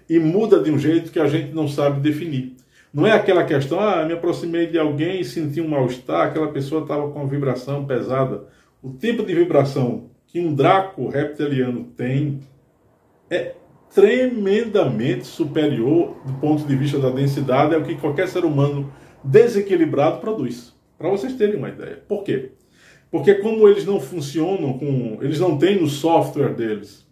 E 0.10 0.20
muda 0.20 0.62
de 0.62 0.70
um 0.70 0.78
jeito 0.78 1.12
que 1.12 1.20
a 1.20 1.28
gente 1.28 1.54
não 1.54 1.68
sabe 1.68 2.02
definir. 2.02 2.58
Não 2.94 3.08
é 3.08 3.12
aquela 3.12 3.44
questão, 3.44 3.80
ah, 3.80 4.06
me 4.06 4.14
aproximei 4.14 4.68
de 4.68 4.78
alguém 4.78 5.22
e 5.22 5.26
senti 5.26 5.60
um 5.60 5.68
mal-estar, 5.68 6.28
aquela 6.28 6.50
pessoa 6.50 6.84
estava 6.84 7.10
com 7.10 7.20
uma 7.20 7.28
vibração 7.28 7.86
pesada. 7.86 8.46
O 8.84 8.92
tipo 8.92 9.26
de 9.26 9.34
vibração 9.34 10.12
que 10.28 10.40
um 10.40 10.54
Draco 10.54 11.10
reptiliano 11.10 11.86
tem 11.98 12.42
é 13.32 13.56
tremendamente 13.94 15.26
superior 15.26 16.16
do 16.24 16.34
ponto 16.34 16.66
de 16.66 16.76
vista 16.76 17.00
da 17.00 17.10
densidade 17.10 17.74
ao 17.74 17.82
que 17.82 17.96
qualquer 17.96 18.28
ser 18.28 18.46
humano 18.46 18.94
desequilibrado 19.24 20.20
produz. 20.20 20.74
Para 20.96 21.10
vocês 21.10 21.34
terem 21.34 21.56
uma 21.56 21.70
ideia. 21.70 22.04
Por 22.08 22.24
quê? 22.24 22.52
Porque 23.10 23.36
como 23.36 23.68
eles 23.68 23.86
não 23.86 24.00
funcionam 24.00 24.78
com, 24.78 25.18
eles 25.22 25.40
não 25.40 25.58
têm 25.58 25.80
no 25.80 25.88
software 25.88 26.54
deles 26.54 27.08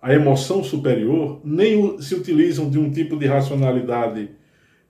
a 0.00 0.14
emoção 0.14 0.62
superior, 0.62 1.40
nem 1.44 2.00
se 2.00 2.14
utilizam 2.14 2.70
de 2.70 2.78
um 2.78 2.92
tipo 2.92 3.16
de 3.16 3.26
racionalidade 3.26 4.30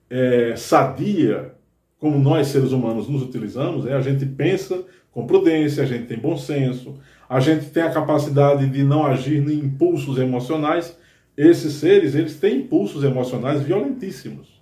é, 0.09 0.55
sadia, 0.55 1.53
como 1.99 2.17
nós 2.19 2.47
seres 2.47 2.71
humanos 2.71 3.07
nos 3.09 3.21
utilizamos, 3.23 3.85
é, 3.85 3.93
a 3.93 4.01
gente 4.01 4.25
pensa 4.25 4.83
com 5.11 5.25
prudência, 5.25 5.83
a 5.83 5.85
gente 5.85 6.05
tem 6.05 6.17
bom 6.17 6.37
senso, 6.37 6.95
a 7.27 7.39
gente 7.39 7.65
tem 7.71 7.83
a 7.83 7.91
capacidade 7.91 8.67
de 8.69 8.83
não 8.83 9.05
agir 9.05 9.37
em 9.49 9.59
impulsos 9.59 10.17
emocionais 10.17 10.97
esses 11.37 11.73
seres, 11.73 12.15
eles 12.15 12.39
têm 12.39 12.59
impulsos 12.59 13.03
emocionais 13.03 13.61
violentíssimos. 13.61 14.59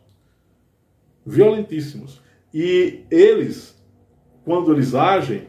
Violentíssimos. 1.26 2.22
E 2.54 3.02
eles, 3.10 3.76
quando 4.44 4.74
eles 4.74 4.94
agem, 4.94 5.44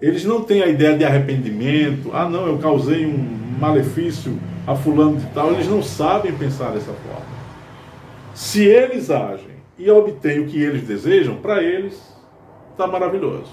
eles 0.00 0.24
não 0.24 0.42
têm 0.42 0.62
a 0.62 0.68
ideia 0.68 0.96
de 0.96 1.04
arrependimento. 1.04 2.10
Ah, 2.14 2.28
não, 2.28 2.46
eu 2.46 2.58
causei 2.58 3.04
um 3.04 3.18
malefício 3.58 4.38
a 4.66 4.74
fulano 4.74 5.18
de 5.18 5.26
tal. 5.34 5.52
Eles 5.52 5.68
não 5.68 5.82
sabem 5.82 6.32
pensar 6.36 6.70
dessa 6.72 6.92
forma. 6.92 7.39
Se 8.40 8.64
eles 8.64 9.10
agem 9.10 9.56
e 9.78 9.90
obtêm 9.90 10.40
o 10.40 10.46
que 10.46 10.58
eles 10.58 10.84
desejam, 10.84 11.36
para 11.36 11.62
eles 11.62 12.02
está 12.70 12.86
maravilhoso. 12.86 13.52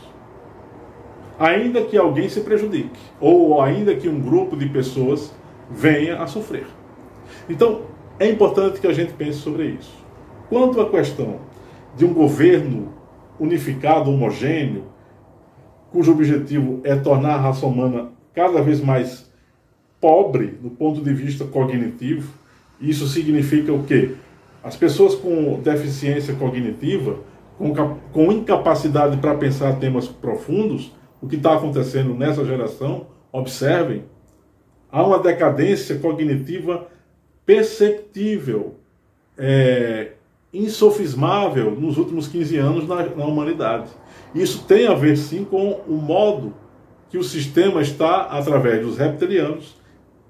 Ainda 1.38 1.84
que 1.84 1.98
alguém 1.98 2.30
se 2.30 2.40
prejudique, 2.40 2.98
ou 3.20 3.62
ainda 3.62 3.94
que 3.94 4.08
um 4.08 4.18
grupo 4.18 4.56
de 4.56 4.70
pessoas 4.70 5.36
venha 5.70 6.24
a 6.24 6.26
sofrer. 6.26 6.66
Então, 7.50 7.82
é 8.18 8.30
importante 8.30 8.80
que 8.80 8.88
a 8.88 8.94
gente 8.94 9.12
pense 9.12 9.40
sobre 9.40 9.66
isso. 9.72 9.94
Quanto 10.48 10.80
à 10.80 10.90
questão 10.90 11.42
de 11.98 12.06
um 12.06 12.14
governo 12.14 12.94
unificado, 13.38 14.10
homogêneo, 14.10 14.86
cujo 15.92 16.14
objetivo 16.14 16.80
é 16.86 16.96
tornar 16.96 17.34
a 17.34 17.42
raça 17.42 17.66
humana 17.66 18.12
cada 18.34 18.62
vez 18.62 18.80
mais 18.80 19.30
pobre 20.00 20.48
do 20.48 20.70
ponto 20.70 21.02
de 21.02 21.14
vista 21.14 21.44
cognitivo, 21.44 22.32
isso 22.80 23.06
significa 23.06 23.74
o 23.74 23.84
quê? 23.84 24.16
As 24.64 24.76
pessoas 24.76 25.16
com 25.16 25.60
deficiência 25.62 26.36
cognitiva, 26.36 27.20
com, 27.58 27.74
com 28.12 28.32
incapacidade 28.32 29.18
para 29.18 29.36
pensar 29.36 29.80
temas 29.80 30.08
profundos, 30.08 30.92
o 31.22 31.28
que 31.28 31.36
está 31.36 31.56
acontecendo 31.56 32.14
nessa 32.14 32.46
geração, 32.46 33.08
observem, 33.32 34.04
há 34.92 35.04
uma 35.04 35.20
decadência 35.20 35.98
cognitiva 36.00 36.88
perceptível, 37.46 38.76
é, 39.38 40.12
insofismável 40.54 41.72
nos 41.72 41.98
últimos 41.98 42.28
15 42.28 42.58
anos 42.58 42.88
na, 42.88 43.04
na 43.04 43.26
humanidade. 43.26 43.90
Isso 44.36 44.66
tem 44.66 44.88
a 44.88 44.94
ver 44.94 45.18
sim 45.18 45.44
com 45.44 45.82
o 45.88 45.96
modo 45.96 46.54
que 47.10 47.18
o 47.18 47.24
sistema 47.24 47.82
está, 47.82 48.24
através 48.24 48.86
dos 48.86 48.98
reptilianos, 48.98 49.76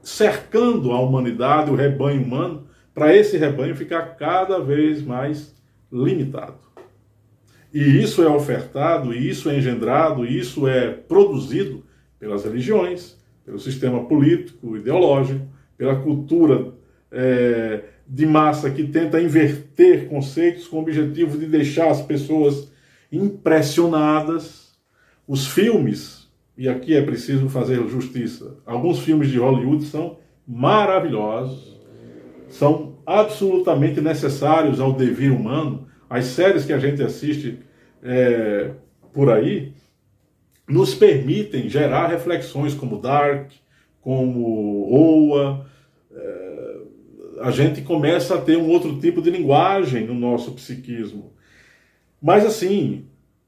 cercando 0.02 0.92
a 0.92 1.00
humanidade, 1.00 1.72
o 1.72 1.76
rebanho 1.76 2.22
humano, 2.24 2.67
para 2.98 3.16
esse 3.16 3.38
rebanho 3.38 3.76
ficar 3.76 4.16
cada 4.16 4.60
vez 4.60 5.04
mais 5.04 5.56
limitado. 5.92 6.58
E 7.72 7.80
isso 7.80 8.24
é 8.24 8.28
ofertado, 8.28 9.14
isso 9.14 9.52
é 9.52 9.58
engendrado, 9.60 10.26
isso 10.26 10.68
é 10.68 10.90
produzido 10.90 11.84
pelas 12.18 12.44
religiões, 12.44 13.16
pelo 13.46 13.60
sistema 13.60 14.06
político, 14.06 14.76
ideológico, 14.76 15.46
pela 15.78 15.96
cultura 15.98 16.74
é, 17.12 17.84
de 18.08 18.26
massa 18.26 18.72
que 18.72 18.88
tenta 18.88 19.22
inverter 19.22 20.08
conceitos 20.08 20.68
com 20.68 20.78
o 20.78 20.82
objetivo 20.82 21.38
de 21.38 21.46
deixar 21.46 21.92
as 21.92 22.02
pessoas 22.02 22.72
impressionadas. 23.12 24.76
Os 25.28 25.46
filmes, 25.46 26.28
e 26.58 26.68
aqui 26.68 26.96
é 26.96 27.04
preciso 27.04 27.48
fazer 27.48 27.88
justiça, 27.88 28.58
alguns 28.66 29.02
filmes 29.02 29.30
de 29.30 29.38
Hollywood 29.38 29.86
são 29.86 30.18
maravilhosos, 30.48 31.77
são 32.58 32.98
absolutamente 33.06 34.02
necessários 34.02 34.80
ao 34.80 34.94
devir 34.94 35.32
humano, 35.32 35.88
as 36.10 36.26
séries 36.26 36.66
que 36.66 36.74
a 36.74 36.80
gente 36.80 37.04
assiste 37.04 37.60
é, 38.02 38.72
por 39.14 39.32
aí 39.32 39.74
nos 40.68 40.96
permitem 40.96 41.70
gerar 41.70 42.08
reflexões 42.08 42.74
como 42.74 43.00
Dark, 43.00 43.52
como 44.02 44.90
Oa. 44.90 45.66
É, 46.12 46.78
a 47.42 47.52
gente 47.52 47.82
começa 47.82 48.36
a 48.36 48.42
ter 48.42 48.58
um 48.58 48.70
outro 48.70 49.00
tipo 49.00 49.22
de 49.22 49.30
linguagem 49.30 50.08
no 50.08 50.16
nosso 50.16 50.52
psiquismo. 50.54 51.34
Mas 52.20 52.44
assim, 52.44 53.06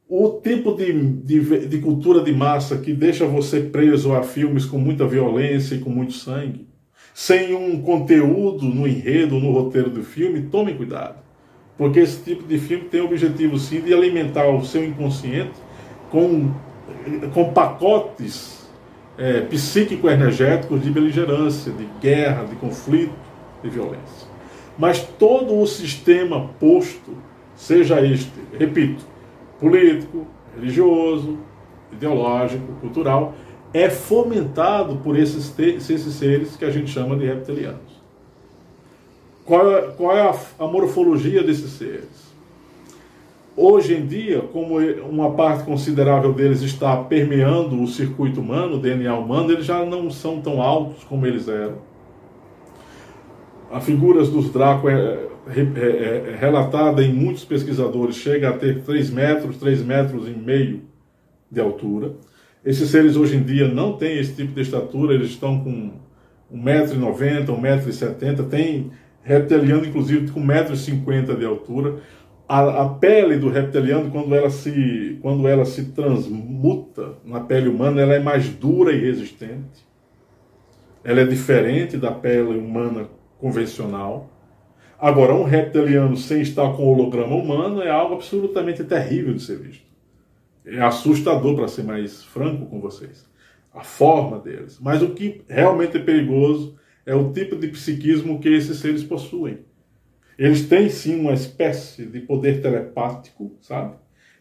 o 0.08 0.40
tipo 0.42 0.76
de, 0.76 0.94
de, 0.94 1.68
de 1.68 1.78
cultura 1.80 2.22
de 2.22 2.32
massa 2.32 2.78
que 2.78 2.94
deixa 2.94 3.26
você 3.26 3.62
preso 3.62 4.14
a 4.14 4.22
filmes 4.22 4.66
com 4.66 4.78
muita 4.78 5.08
violência 5.08 5.76
e 5.76 5.80
com 5.80 5.90
muito 5.90 6.14
sangue, 6.14 6.68
sem 7.14 7.54
um 7.54 7.82
conteúdo 7.82 8.66
no 8.66 8.88
enredo, 8.88 9.40
no 9.40 9.52
roteiro 9.52 9.90
do 9.90 10.04
filme, 10.04 10.44
tome 10.44 10.74
cuidado. 10.74 11.16
Porque 11.78 12.00
esse 12.00 12.22
tipo 12.24 12.44
de 12.44 12.58
filme 12.58 12.86
tem 12.86 13.02
o 13.02 13.06
objetivo, 13.06 13.58
sim, 13.58 13.82
de 13.82 13.94
alimentar 13.94 14.48
o 14.50 14.64
seu 14.66 14.84
inconsciente 14.84 15.54
com, 16.12 16.52
com 17.34 17.54
pacotes 17.54 18.70
é, 19.18 19.42
psíquico-energéticos 19.42 20.82
de 20.82 20.90
beligerância, 20.90 21.72
de 21.72 21.88
guerra, 22.02 22.46
de 22.46 22.56
conflito, 22.56 23.14
de 23.64 23.70
violência. 23.70 24.28
Mas 24.78 25.02
todo 25.02 25.60
o 25.60 25.68
sistema 25.68 26.50
posto, 26.60 27.18
seja 27.56 28.02
este, 28.06 28.32
repito, 28.58 29.06
político, 29.60 30.26
religioso, 30.56 31.38
ideológico, 31.92 32.74
cultural, 32.80 33.34
é 33.74 33.90
fomentado 33.90 34.98
por 34.98 35.18
esses, 35.18 35.54
esses 35.60 36.14
seres 36.14 36.56
que 36.56 36.66
a 36.66 36.72
gente 36.72 36.90
chama 36.90 37.16
de 37.16 37.26
reptilianos. 37.26 38.00
Qual 39.46 39.72
é, 39.72 39.82
qual 39.98 40.16
é 40.16 40.22
a, 40.22 40.36
a 40.60 40.68
morfologia 40.68 41.44
desses 41.44 41.72
seres? 41.72 42.30
Hoje 43.56 43.94
em 43.94 44.06
dia, 44.06 44.40
como 44.54 44.80
uma 45.10 45.32
parte 45.32 45.66
considerável 45.66 46.32
deles 46.32 46.62
está 46.62 46.96
permeando 46.96 47.82
o 47.82 47.88
circuito 47.88 48.40
humano, 48.40 48.76
o 48.76 48.80
DNA 48.80 49.14
humano, 49.14 49.52
eles 49.52 49.66
já 49.66 49.84
não 49.84 50.10
são 50.10 50.40
tão 50.40 50.62
altos 50.62 51.04
como 51.04 51.26
eles 51.26 51.48
eram. 51.48 51.78
A 53.72 53.82
figuras 53.82 54.30
dos 54.30 54.50
Draco 54.50 54.88
é, 54.88 55.28
é, 55.48 55.60
é, 55.60 56.32
é 56.34 56.38
relatada 56.40 57.04
em 57.04 57.14
muitos 57.14 57.44
pesquisadores, 57.44 58.16
chega 58.16 58.50
a 58.50 58.54
ter 58.54 58.82
3 58.84 59.10
metros, 59.10 59.58
3 59.58 59.84
metros 59.84 60.28
e 60.28 60.32
meio 60.32 60.82
de 61.52 61.60
altura. 61.60 62.14
Esses 62.66 62.90
seres 62.90 63.16
hoje 63.16 63.38
em 63.38 63.44
dia 63.44 63.68
não 63.68 63.94
têm 63.94 64.20
esse 64.20 64.36
tipo 64.36 64.54
de 64.54 64.62
estatura, 64.62 65.14
eles 65.14 65.30
estão 65.30 65.64
com 65.64 65.92
1,90m, 66.54 67.46
1,70m, 67.46 68.50
tem 68.50 68.92
reptiliano, 69.24 69.86
inclusive, 69.86 70.32
com 70.32 70.42
1,50m 70.42 71.38
de 71.38 71.46
altura. 71.46 72.00
A, 72.48 72.84
a, 72.84 72.90
pele 72.90 73.38
do 73.38 73.50
reptiliano, 73.50 74.10
quando 74.12 74.34
ela, 74.34 74.50
se, 74.50 75.20
quando 75.22 75.48
ela 75.48 75.66
se 75.66 75.92
transmuta 75.92 77.14
na 77.24 77.40
pele 77.40 77.70
humana, 77.70 78.02
ela 78.02 78.16
é 78.16 78.20
mais 78.20 78.50
dura 78.50 78.92
e 78.92 79.00
resistente. 79.00 79.88
Ela 81.04 81.22
é 81.22 81.26
diferente 81.26 81.96
da 81.96 82.12
pele 82.12 82.58
humana 82.58 83.08
convencional. 83.38 84.30
Agora, 85.00 85.34
um 85.34 85.44
reptiliano 85.44 86.18
sem 86.18 86.42
estar 86.42 86.74
com 86.74 86.92
holograma 86.92 87.36
humano 87.36 87.82
é 87.82 87.90
algo 87.90 88.16
absolutamente 88.16 88.84
terrível 88.84 89.34
de 89.34 89.44
ser 89.44 89.60
visto. 89.60 89.89
É 90.72 90.82
assustador, 90.82 91.56
para 91.56 91.68
ser 91.68 91.84
mais 91.84 92.24
franco 92.24 92.66
com 92.68 92.80
vocês. 92.80 93.28
A 93.74 93.84
forma 93.84 94.40
deles. 94.40 94.80
Mas 94.82 95.02
o 95.02 95.10
que 95.10 95.42
realmente 95.48 95.98
é 95.98 96.00
perigoso 96.00 96.76
é 97.06 97.16
o 97.16 97.32
tipo 97.32 97.56
de 97.56 97.68
psiquismo 97.70 98.40
que 98.40 98.50
esses 98.50 98.78
seres 98.78 99.04
possuem. 99.04 99.60
Eles 100.38 100.68
têm 100.68 100.90
sim 100.90 101.20
uma 101.20 101.34
espécie 101.34 102.06
de 102.06 102.22
poder 102.22 102.62
telepático, 102.62 103.58
sabe? 103.62 103.96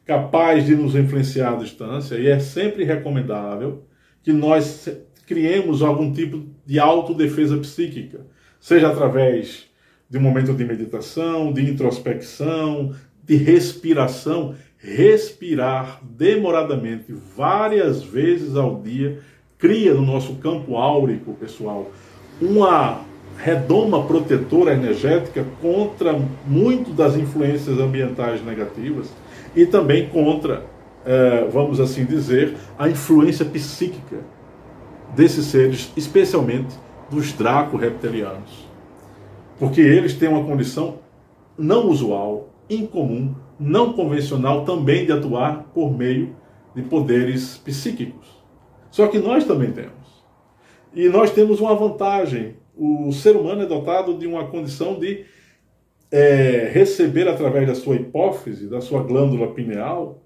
Capaz 0.04 0.64
de 0.64 0.76
nos 0.76 0.94
influenciar 0.94 1.54
à 1.54 1.56
distância, 1.56 2.16
e 2.16 2.28
é 2.28 2.38
sempre 2.38 2.84
recomendável 2.84 3.84
que 4.22 4.32
nós 4.32 4.88
criemos 5.26 5.82
algum 5.82 6.12
tipo 6.12 6.46
de 6.64 6.78
autodefesa 6.78 7.58
psíquica, 7.58 8.26
seja 8.60 8.88
através 8.88 9.68
de 10.08 10.16
um 10.18 10.20
momento 10.22 10.54
de 10.54 10.64
meditação, 10.64 11.52
de 11.52 11.68
introspecção, 11.68 12.94
de 13.22 13.36
respiração. 13.36 14.54
Respirar 14.80 16.00
demoradamente, 16.02 17.12
várias 17.36 18.02
vezes 18.02 18.56
ao 18.56 18.80
dia, 18.80 19.20
cria 19.58 19.92
no 19.92 20.02
nosso 20.02 20.34
campo 20.36 20.76
áurico, 20.76 21.34
pessoal, 21.34 21.90
uma 22.40 23.00
redoma 23.36 24.04
protetora 24.04 24.72
energética 24.72 25.44
contra 25.60 26.16
muito 26.46 26.92
das 26.92 27.16
influências 27.16 27.78
ambientais 27.78 28.44
negativas 28.44 29.12
e 29.54 29.66
também 29.66 30.08
contra, 30.08 30.64
é, 31.04 31.48
vamos 31.50 31.80
assim 31.80 32.04
dizer, 32.04 32.56
a 32.78 32.88
influência 32.88 33.44
psíquica 33.44 34.18
desses 35.14 35.46
seres, 35.46 35.92
especialmente 35.96 36.76
dos 37.10 37.32
draco-reptilianos. 37.32 38.68
Porque 39.58 39.80
eles 39.80 40.14
têm 40.14 40.28
uma 40.28 40.44
condição 40.44 40.98
não 41.56 41.88
usual, 41.88 42.48
incomum, 42.70 43.34
não 43.58 43.92
convencional 43.92 44.64
também 44.64 45.04
de 45.04 45.12
atuar 45.12 45.64
por 45.74 45.96
meio 45.96 46.36
de 46.74 46.82
poderes 46.82 47.56
psíquicos. 47.58 48.38
Só 48.90 49.06
que 49.08 49.18
nós 49.18 49.44
também 49.44 49.72
temos. 49.72 50.24
E 50.94 51.08
nós 51.08 51.30
temos 51.30 51.60
uma 51.60 51.74
vantagem. 51.74 52.56
O 52.76 53.12
ser 53.12 53.36
humano 53.36 53.62
é 53.62 53.66
dotado 53.66 54.16
de 54.16 54.26
uma 54.26 54.46
condição 54.46 54.98
de 54.98 55.24
é, 56.10 56.70
receber 56.72 57.28
através 57.28 57.66
da 57.66 57.74
sua 57.74 57.96
hipófise, 57.96 58.68
da 58.68 58.80
sua 58.80 59.02
glândula 59.02 59.52
pineal, 59.52 60.22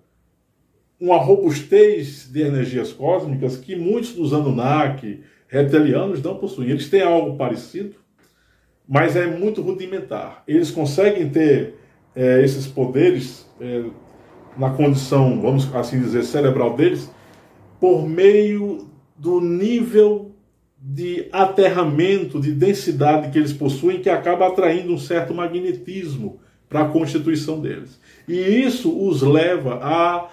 uma 1.00 1.16
robustez 1.16 2.30
de 2.30 2.42
energias 2.42 2.92
cósmicas 2.92 3.56
que 3.56 3.74
muitos 3.74 4.14
dos 4.14 4.32
Anunnaki, 4.32 5.20
reptilianos, 5.48 6.22
não 6.22 6.36
possuem. 6.36 6.70
Eles 6.70 6.88
têm 6.88 7.02
algo 7.02 7.36
parecido, 7.36 7.96
mas 8.86 9.16
é 9.16 9.26
muito 9.26 9.60
rudimentar. 9.62 10.44
Eles 10.46 10.70
conseguem 10.70 11.28
ter 11.28 11.74
é, 12.14 12.42
esses 12.42 12.66
poderes 12.66 13.46
é, 13.61 13.85
na 14.57 14.70
condição, 14.70 15.40
vamos 15.40 15.75
assim 15.75 16.01
dizer, 16.01 16.25
cerebral 16.25 16.77
deles, 16.77 17.11
por 17.81 18.07
meio 18.07 18.90
do 19.16 19.40
nível 19.40 20.33
de 20.79 21.29
aterramento, 21.33 22.40
de 22.40 22.53
densidade 22.53 23.31
que 23.31 23.38
eles 23.38 23.53
possuem, 23.53 24.01
que 24.01 24.11
acaba 24.11 24.48
atraindo 24.48 24.92
um 24.92 24.98
certo 24.98 25.33
magnetismo 25.33 26.40
para 26.68 26.83
a 26.83 26.88
constituição 26.88 27.61
deles. 27.61 28.01
E 28.27 28.35
isso 28.35 28.90
os 29.07 29.22
leva 29.22 29.79
a 29.83 30.29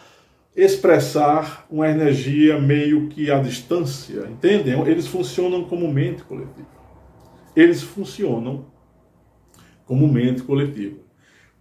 expressar 0.55 1.67
uma 1.69 1.87
energia 1.87 2.59
meio 2.59 3.07
que 3.07 3.29
à 3.29 3.39
distância, 3.39 4.27
entendem? 4.29 4.73
Eles 4.87 5.07
funcionam 5.07 5.63
como 5.65 5.91
mente 5.91 6.23
coletiva. 6.23 6.67
Eles 7.55 7.83
funcionam 7.83 8.65
como 9.85 10.07
mente 10.07 10.41
coletiva. 10.41 11.08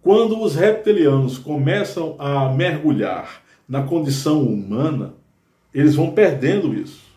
Quando 0.01 0.41
os 0.41 0.55
reptilianos 0.55 1.37
começam 1.37 2.15
a 2.17 2.49
mergulhar 2.49 3.41
na 3.67 3.83
condição 3.83 4.41
humana, 4.41 5.13
eles 5.73 5.95
vão 5.95 6.11
perdendo 6.11 6.73
isso 6.73 7.09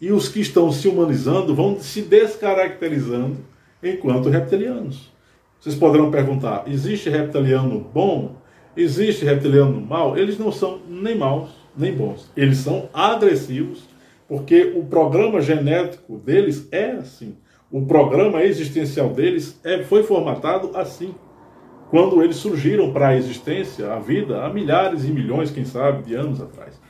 e 0.00 0.12
os 0.12 0.28
que 0.28 0.40
estão 0.40 0.70
se 0.70 0.88
humanizando 0.88 1.54
vão 1.54 1.80
se 1.80 2.02
descaracterizando 2.02 3.38
enquanto 3.82 4.28
reptilianos. 4.28 5.10
Vocês 5.58 5.74
poderão 5.74 6.10
perguntar: 6.10 6.64
existe 6.66 7.08
reptiliano 7.08 7.80
bom? 7.92 8.36
Existe 8.76 9.24
reptiliano 9.24 9.80
mau? 9.80 10.16
Eles 10.18 10.38
não 10.38 10.52
são 10.52 10.80
nem 10.86 11.16
maus 11.16 11.50
nem 11.76 11.92
bons. 11.94 12.30
Eles 12.36 12.58
são 12.58 12.88
agressivos, 12.92 13.84
porque 14.26 14.72
o 14.74 14.84
programa 14.84 15.40
genético 15.40 16.16
deles 16.18 16.66
é 16.72 16.92
assim. 16.92 17.36
O 17.70 17.84
programa 17.84 18.42
existencial 18.42 19.10
deles 19.10 19.60
é, 19.62 19.82
foi 19.82 20.02
formatado 20.02 20.70
assim. 20.74 21.14
Quando 21.88 22.22
eles 22.22 22.36
surgiram 22.36 22.92
para 22.92 23.08
a 23.08 23.16
existência, 23.16 23.92
a 23.92 23.98
vida, 23.98 24.44
há 24.44 24.52
milhares 24.52 25.04
e 25.04 25.08
milhões, 25.08 25.50
quem 25.50 25.64
sabe, 25.64 26.02
de 26.02 26.14
anos 26.14 26.40
atrás. 26.40 26.80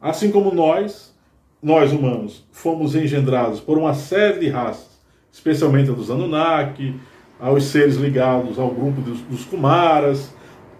Assim 0.00 0.30
como 0.30 0.54
nós, 0.54 1.14
nós 1.62 1.92
humanos, 1.92 2.46
fomos 2.52 2.94
engendrados 2.94 3.60
por 3.60 3.76
uma 3.76 3.92
série 3.92 4.40
de 4.40 4.48
raças, 4.48 4.98
especialmente 5.30 5.90
a 5.90 5.92
dos 5.92 6.10
Anunnaki, 6.10 6.94
aos 7.38 7.64
seres 7.64 7.96
ligados 7.96 8.58
ao 8.58 8.70
grupo 8.70 9.02
dos, 9.02 9.20
dos 9.22 9.44
Kumaras, 9.44 10.34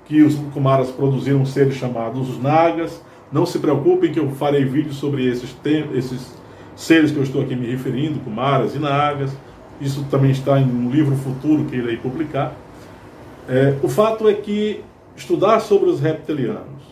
que 0.06 0.22
os 0.22 0.34
Kumaras 0.54 0.90
produziram 0.90 1.44
seres 1.44 1.74
chamados 1.74 2.30
os 2.30 2.42
Nagas. 2.42 3.02
Não 3.30 3.44
se 3.44 3.58
preocupem 3.58 4.10
que 4.10 4.20
eu 4.20 4.30
farei 4.30 4.64
vídeos 4.64 4.96
sobre 4.96 5.26
esses, 5.26 5.54
esses 5.92 6.34
seres 6.74 7.10
que 7.10 7.18
eu 7.18 7.22
estou 7.22 7.42
aqui 7.42 7.54
me 7.54 7.66
referindo, 7.66 8.20
Kumaras 8.20 8.74
e 8.74 8.78
Nagas. 8.78 9.36
Isso 9.78 10.06
também 10.10 10.30
está 10.30 10.58
em 10.58 10.64
um 10.64 10.90
livro 10.90 11.14
futuro 11.16 11.64
que 11.64 11.76
irei 11.76 11.98
publicar. 11.98 12.56
É, 13.48 13.76
o 13.82 13.88
fato 13.88 14.28
é 14.28 14.34
que 14.34 14.82
estudar 15.16 15.60
sobre 15.60 15.88
os 15.88 16.00
reptilianos, 16.00 16.82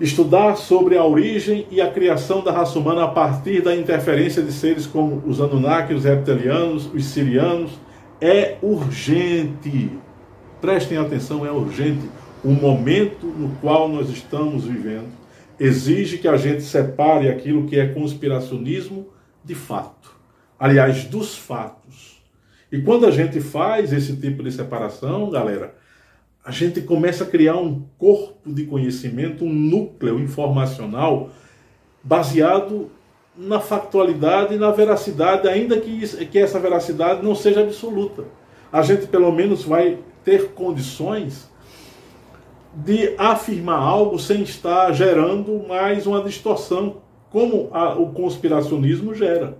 estudar 0.00 0.56
sobre 0.56 0.98
a 0.98 1.04
origem 1.04 1.66
e 1.70 1.80
a 1.80 1.90
criação 1.90 2.42
da 2.42 2.50
raça 2.50 2.78
humana 2.78 3.04
a 3.04 3.08
partir 3.08 3.62
da 3.62 3.74
interferência 3.74 4.42
de 4.42 4.52
seres 4.52 4.86
como 4.86 5.22
os 5.26 5.40
Anunnaki, 5.40 5.94
os 5.94 6.04
reptilianos, 6.04 6.92
os 6.92 7.04
sirianos, 7.04 7.70
é 8.20 8.56
urgente. 8.60 9.90
Prestem 10.60 10.98
atenção, 10.98 11.46
é 11.46 11.50
urgente. 11.50 12.08
O 12.42 12.50
momento 12.50 13.26
no 13.26 13.50
qual 13.60 13.88
nós 13.88 14.10
estamos 14.10 14.64
vivendo 14.64 15.08
exige 15.58 16.18
que 16.18 16.28
a 16.28 16.36
gente 16.36 16.62
separe 16.62 17.28
aquilo 17.28 17.66
que 17.66 17.78
é 17.78 17.86
conspiracionismo 17.86 19.06
de 19.44 19.54
fato. 19.54 20.10
Aliás, 20.58 21.04
dos 21.04 21.36
fatos. 21.36 22.15
E 22.70 22.80
quando 22.80 23.06
a 23.06 23.10
gente 23.10 23.40
faz 23.40 23.92
esse 23.92 24.16
tipo 24.16 24.42
de 24.42 24.50
separação, 24.50 25.30
galera, 25.30 25.74
a 26.44 26.50
gente 26.50 26.80
começa 26.80 27.24
a 27.24 27.26
criar 27.26 27.56
um 27.56 27.84
corpo 27.98 28.34
de 28.46 28.64
conhecimento, 28.66 29.44
um 29.44 29.52
núcleo 29.52 30.18
informacional 30.18 31.30
baseado 32.02 32.90
na 33.36 33.60
factualidade 33.60 34.54
e 34.54 34.58
na 34.58 34.70
veracidade, 34.70 35.48
ainda 35.48 35.78
que, 35.78 36.06
que 36.26 36.38
essa 36.38 36.58
veracidade 36.58 37.22
não 37.22 37.34
seja 37.34 37.62
absoluta. 37.62 38.24
A 38.72 38.82
gente 38.82 39.06
pelo 39.06 39.30
menos 39.32 39.64
vai 39.64 39.98
ter 40.24 40.50
condições 40.50 41.50
de 42.74 43.14
afirmar 43.16 43.78
algo 43.78 44.18
sem 44.18 44.42
estar 44.42 44.92
gerando 44.92 45.64
mais 45.66 46.06
uma 46.06 46.22
distorção, 46.22 46.98
como 47.30 47.68
a, 47.72 47.94
o 47.94 48.12
conspiracionismo 48.12 49.14
gera. 49.14 49.58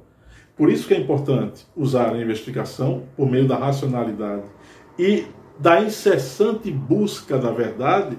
Por 0.57 0.71
isso 0.71 0.89
que 0.89 0.95
é 0.95 0.99
importante 0.99 1.67
usar 1.77 2.15
a 2.15 2.21
investigação 2.21 3.05
por 3.15 3.31
meio 3.31 3.47
da 3.47 3.57
racionalidade 3.57 4.45
e 4.99 5.27
da 5.59 5.83
incessante 5.83 6.71
busca 6.71 7.39
da 7.39 7.51
verdade 7.51 8.17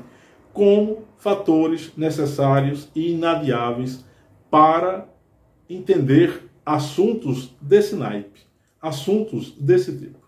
como 0.53 1.05
fatores 1.17 1.91
necessários 1.97 2.89
e 2.95 3.13
inadiáveis 3.13 4.05
para 4.51 5.07
entender 5.69 6.49
assuntos 6.65 7.55
desse 7.61 7.95
naipe, 7.95 8.41
assuntos 8.81 9.51
desse 9.51 9.97
tipo. 9.97 10.19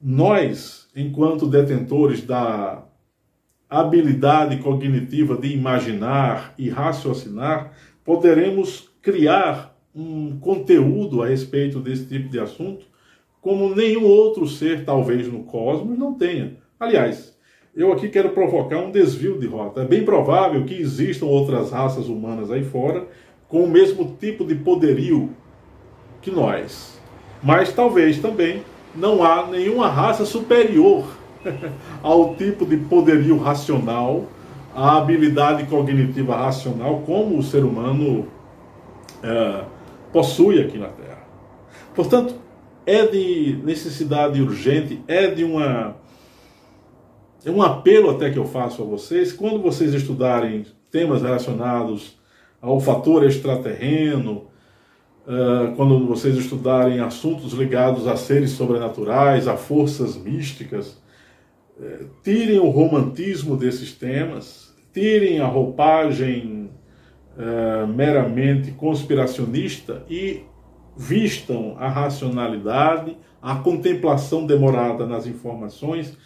Nós, 0.00 0.88
enquanto 0.94 1.46
detentores 1.46 2.22
da 2.22 2.84
habilidade 3.70 4.58
cognitiva 4.58 5.36
de 5.36 5.52
imaginar 5.52 6.54
e 6.58 6.68
raciocinar, 6.68 7.72
poderemos 8.04 8.90
criar 9.00 9.73
um 9.94 10.38
conteúdo 10.38 11.22
a 11.22 11.28
respeito 11.28 11.78
desse 11.78 12.06
tipo 12.06 12.28
de 12.28 12.40
assunto 12.40 12.86
como 13.44 13.74
nenhum 13.74 14.06
outro 14.06 14.46
ser, 14.46 14.86
talvez 14.86 15.30
no 15.30 15.44
cosmos, 15.44 15.98
não 15.98 16.14
tenha. 16.14 16.56
Aliás, 16.80 17.36
eu 17.76 17.92
aqui 17.92 18.08
quero 18.08 18.30
provocar 18.30 18.78
um 18.78 18.90
desvio 18.90 19.38
de 19.38 19.46
rota. 19.46 19.82
É 19.82 19.84
bem 19.84 20.02
provável 20.02 20.64
que 20.64 20.74
existam 20.74 21.26
outras 21.26 21.70
raças 21.70 22.08
humanas 22.08 22.50
aí 22.50 22.64
fora 22.64 23.06
com 23.46 23.62
o 23.62 23.68
mesmo 23.68 24.16
tipo 24.18 24.46
de 24.46 24.54
poderio 24.54 25.28
que 26.22 26.30
nós. 26.30 26.98
Mas 27.42 27.70
talvez 27.70 28.18
também 28.18 28.62
não 28.96 29.22
há 29.22 29.46
nenhuma 29.46 29.88
raça 29.88 30.24
superior 30.24 31.04
ao 32.02 32.34
tipo 32.36 32.64
de 32.64 32.78
poderio 32.78 33.36
racional, 33.36 34.24
à 34.74 34.96
habilidade 34.96 35.66
cognitiva 35.66 36.34
racional, 36.34 37.02
como 37.04 37.36
o 37.36 37.42
ser 37.42 37.62
humano 37.62 38.26
é, 39.22 39.64
possui 40.14 40.62
aqui 40.62 40.78
na 40.78 40.86
Terra. 40.86 41.26
Portanto, 41.92 42.36
é 42.86 43.04
de 43.04 43.58
necessidade 43.64 44.40
urgente, 44.40 45.02
é 45.08 45.26
de 45.26 45.42
uma. 45.42 45.96
É 47.44 47.50
um 47.50 47.60
apelo 47.60 48.10
até 48.10 48.30
que 48.30 48.38
eu 48.38 48.46
faço 48.46 48.80
a 48.80 48.84
vocês, 48.84 49.32
quando 49.32 49.60
vocês 49.60 49.92
estudarem 49.92 50.64
temas 50.90 51.20
relacionados 51.20 52.16
ao 52.62 52.80
fator 52.80 53.24
extraterreno, 53.24 54.46
uh, 55.26 55.74
quando 55.76 56.06
vocês 56.06 56.36
estudarem 56.36 57.00
assuntos 57.00 57.52
ligados 57.52 58.06
a 58.06 58.16
seres 58.16 58.52
sobrenaturais, 58.52 59.46
a 59.46 59.56
forças 59.56 60.16
místicas, 60.16 60.96
uh, 61.76 62.06
tirem 62.22 62.58
o 62.60 62.70
romantismo 62.70 63.58
desses 63.58 63.92
temas, 63.92 64.72
tirem 64.94 65.40
a 65.40 65.46
roupagem 65.46 66.53
uh, 67.36 67.86
meramente 67.86 68.72
conspiracionista 68.72 70.02
e 70.08 70.42
vistam 70.96 71.76
a 71.78 71.88
racionalidade, 71.88 73.16
a 73.42 73.56
contemplação 73.56 74.46
demorada 74.46 75.06
nas 75.06 75.26
informações. 75.26 76.16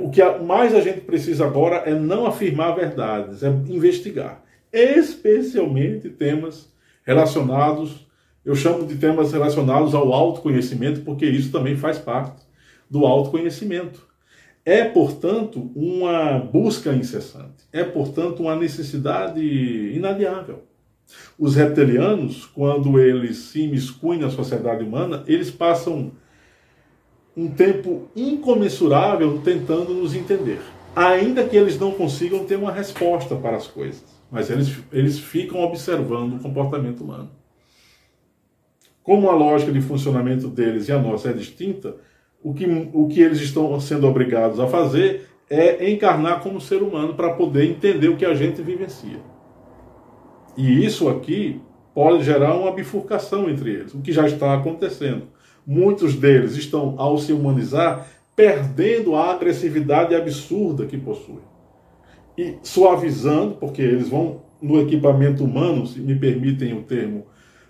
O 0.00 0.10
que 0.10 0.22
mais 0.40 0.74
a 0.74 0.80
gente 0.80 1.02
precisa 1.02 1.44
agora 1.44 1.76
é 1.76 1.94
não 1.94 2.26
afirmar 2.26 2.74
verdades, 2.74 3.42
é 3.42 3.48
investigar 3.48 4.44
especialmente 4.74 6.08
temas 6.10 6.68
relacionados, 7.04 8.04
eu 8.44 8.56
chamo 8.56 8.84
de 8.84 8.96
temas 8.96 9.32
relacionados 9.32 9.94
ao 9.94 10.12
autoconhecimento, 10.12 11.02
porque 11.02 11.24
isso 11.24 11.52
também 11.52 11.76
faz 11.76 11.96
parte 11.96 12.42
do 12.90 13.06
autoconhecimento. 13.06 14.04
É, 14.64 14.84
portanto, 14.84 15.70
uma 15.74 16.38
busca 16.38 16.92
incessante, 16.92 17.64
é, 17.72 17.84
portanto, 17.84 18.42
uma 18.42 18.56
necessidade 18.56 19.42
inadiável. 19.42 20.62
Os 21.38 21.54
reptilianos, 21.54 22.46
quando 22.46 22.98
eles 22.98 23.36
se 23.36 23.62
imiscuem 23.62 24.20
na 24.20 24.30
sociedade 24.30 24.82
humana, 24.82 25.22
eles 25.26 25.50
passam 25.50 26.12
um 27.36 27.48
tempo 27.48 28.08
incomensurável 28.16 29.42
tentando 29.42 29.92
nos 29.92 30.14
entender, 30.14 30.60
ainda 30.96 31.44
que 31.44 31.56
eles 31.56 31.78
não 31.78 31.92
consigam 31.92 32.44
ter 32.44 32.56
uma 32.56 32.72
resposta 32.72 33.36
para 33.36 33.56
as 33.56 33.66
coisas 33.66 34.14
mas 34.34 34.50
eles, 34.50 34.82
eles 34.90 35.16
ficam 35.16 35.60
observando 35.60 36.34
o 36.34 36.38
comportamento 36.40 37.04
humano. 37.04 37.30
Como 39.00 39.30
a 39.30 39.32
lógica 39.32 39.70
de 39.70 39.80
funcionamento 39.80 40.48
deles 40.48 40.88
e 40.88 40.92
a 40.92 40.98
nossa 40.98 41.30
é 41.30 41.32
distinta, 41.32 41.94
o 42.44 42.52
que, 42.52 42.66
o 42.92 43.08
que 43.08 43.22
eles 43.22 43.40
estão 43.40 43.80
sendo 43.80 44.06
obrigados 44.06 44.60
a 44.60 44.66
fazer 44.66 45.30
é 45.48 45.90
encarnar 45.90 46.40
como 46.40 46.60
ser 46.60 46.82
humano 46.82 47.14
para 47.14 47.32
poder 47.32 47.64
entender 47.64 48.08
o 48.08 48.16
que 48.16 48.24
a 48.24 48.34
gente 48.34 48.60
vivencia. 48.60 49.18
E 50.54 50.84
isso 50.84 51.08
aqui 51.08 51.60
pode 51.94 52.22
gerar 52.22 52.54
uma 52.54 52.70
bifurcação 52.70 53.48
entre 53.48 53.70
eles, 53.70 53.94
o 53.94 54.02
que 54.02 54.12
já 54.12 54.26
está 54.26 54.52
acontecendo. 54.52 55.22
Muitos 55.66 56.14
deles 56.14 56.54
estão, 56.56 56.94
ao 56.98 57.16
se 57.16 57.32
humanizar, 57.32 58.06
perdendo 58.36 59.14
a 59.14 59.32
agressividade 59.32 60.14
absurda 60.14 60.84
que 60.84 60.98
possuem 60.98 61.54
e 62.36 62.56
suavizando, 62.62 63.54
porque 63.54 63.80
eles 63.80 64.08
vão 64.08 64.42
no 64.60 64.80
equipamento 64.80 65.44
humano, 65.44 65.86
se 65.86 66.00
me 66.00 66.14
permitem 66.14 66.76
o 66.76 66.82
termo 66.82 67.26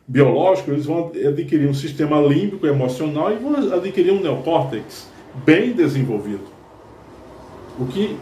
biológico, 0.06 0.70
eles 0.70 0.86
vão 0.86 1.10
adquirir 1.26 1.68
um 1.68 1.74
sistema 1.74 2.20
límbico 2.20 2.66
emocional 2.66 3.32
e 3.32 3.36
vão 3.36 3.54
adquirir 3.74 4.12
um 4.12 4.20
neocórtex 4.20 5.10
bem 5.44 5.72
desenvolvido. 5.72 6.44
O 7.78 7.86
que, 7.86 8.16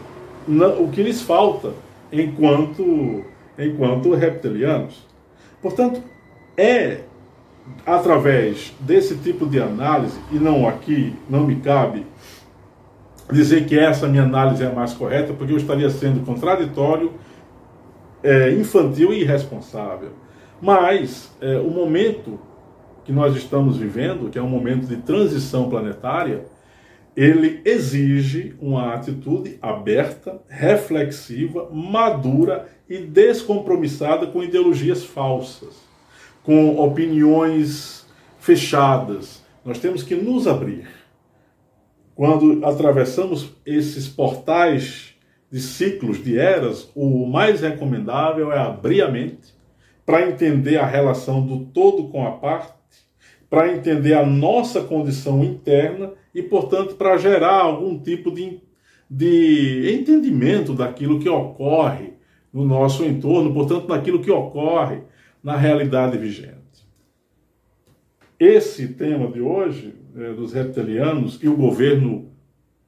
o 0.79 0.87
que 0.89 1.03
lhes 1.03 1.21
falta 1.21 1.73
enquanto, 2.11 3.25
enquanto 3.57 4.13
reptilianos. 4.13 5.05
Portanto, 5.61 6.01
é 6.55 7.01
através 7.85 8.73
desse 8.79 9.15
tipo 9.17 9.45
de 9.45 9.59
análise, 9.59 10.19
e 10.31 10.35
não 10.35 10.67
aqui, 10.67 11.15
não 11.29 11.45
me 11.45 11.55
cabe 11.57 12.05
dizer 13.31 13.65
que 13.65 13.77
essa 13.77 14.07
minha 14.07 14.23
análise 14.23 14.63
é 14.63 14.67
a 14.67 14.73
mais 14.73 14.93
correta, 14.93 15.33
porque 15.33 15.53
eu 15.53 15.57
estaria 15.57 15.89
sendo 15.89 16.25
contraditório, 16.25 17.11
é, 18.21 18.51
infantil 18.51 19.13
e 19.13 19.21
irresponsável. 19.21 20.11
Mas 20.63 21.29
é, 21.41 21.57
o 21.57 21.69
momento 21.69 22.39
que 23.03 23.11
nós 23.11 23.35
estamos 23.35 23.75
vivendo, 23.75 24.29
que 24.29 24.39
é 24.39 24.41
um 24.41 24.47
momento 24.47 24.87
de 24.87 24.95
transição 24.95 25.69
planetária, 25.69 26.45
ele 27.17 27.59
exige 27.65 28.55
uma 28.61 28.93
atitude 28.93 29.59
aberta, 29.61 30.41
reflexiva, 30.47 31.69
madura 31.69 32.69
e 32.87 32.97
descompromissada 32.97 34.27
com 34.27 34.41
ideologias 34.41 35.03
falsas, 35.03 35.75
com 36.43 36.79
opiniões 36.79 38.05
fechadas. 38.39 39.43
Nós 39.65 39.79
temos 39.79 40.01
que 40.01 40.15
nos 40.15 40.47
abrir. 40.47 40.87
Quando 42.15 42.65
atravessamos 42.65 43.49
esses 43.65 44.07
portais 44.07 45.13
de 45.51 45.59
ciclos, 45.59 46.23
de 46.23 46.39
eras, 46.39 46.89
o 46.95 47.25
mais 47.25 47.59
recomendável 47.59 48.49
é 48.49 48.59
abrir 48.59 49.01
a 49.01 49.11
mente 49.11 49.61
para 50.05 50.27
entender 50.29 50.77
a 50.77 50.85
relação 50.85 51.45
do 51.45 51.65
todo 51.65 52.09
com 52.09 52.25
a 52.25 52.31
parte, 52.31 52.73
para 53.49 53.71
entender 53.71 54.13
a 54.13 54.25
nossa 54.25 54.81
condição 54.81 55.43
interna 55.43 56.11
e, 56.33 56.41
portanto, 56.41 56.95
para 56.95 57.17
gerar 57.17 57.61
algum 57.61 57.99
tipo 57.99 58.31
de, 58.31 58.59
de 59.09 59.95
entendimento 59.99 60.73
daquilo 60.73 61.19
que 61.19 61.29
ocorre 61.29 62.13
no 62.51 62.65
nosso 62.65 63.05
entorno, 63.05 63.53
portanto, 63.53 63.87
naquilo 63.87 64.21
que 64.21 64.31
ocorre 64.31 65.01
na 65.43 65.55
realidade 65.55 66.17
vigente. 66.17 66.63
Esse 68.39 68.89
tema 68.89 69.27
de 69.31 69.39
hoje, 69.39 69.93
é, 70.17 70.33
dos 70.33 70.53
reptilianos 70.53 71.39
e 71.41 71.47
o 71.47 71.55
governo, 71.55 72.31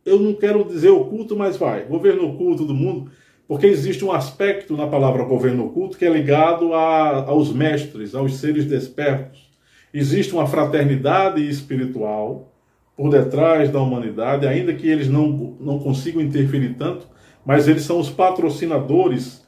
eu 0.06 0.20
não 0.20 0.34
quero 0.34 0.64
dizer 0.64 0.90
oculto, 0.90 1.36
mas 1.36 1.58
vai, 1.58 1.86
governo 1.86 2.30
oculto 2.30 2.66
do 2.66 2.74
mundo, 2.74 3.12
porque 3.48 3.68
existe 3.68 4.04
um 4.04 4.12
aspecto 4.12 4.76
na 4.76 4.88
palavra 4.88 5.24
governo 5.24 5.66
oculto 5.66 5.98
que 5.98 6.06
é 6.06 6.10
ligado 6.10 6.74
a, 6.74 7.26
aos 7.28 7.54
mestres, 7.54 8.16
aos 8.16 8.38
seres 8.38 8.66
despertos. 8.66 9.50
Existe 9.94 10.34
uma 10.34 10.48
fraternidade 10.48 11.48
espiritual 11.48 12.52
por 12.98 13.10
detrás 13.10 13.70
da 13.70 13.80
humanidade, 13.80 14.48
ainda 14.48 14.74
que 14.74 14.88
eles 14.88 15.08
não, 15.08 15.56
não 15.60 15.80
consigam 15.80 16.22
interferir 16.22 16.76
tanto, 16.76 17.08
mas 17.46 17.68
eles 17.68 17.84
são 17.84 18.00
os 18.00 18.10
patrocinadores 18.10 19.46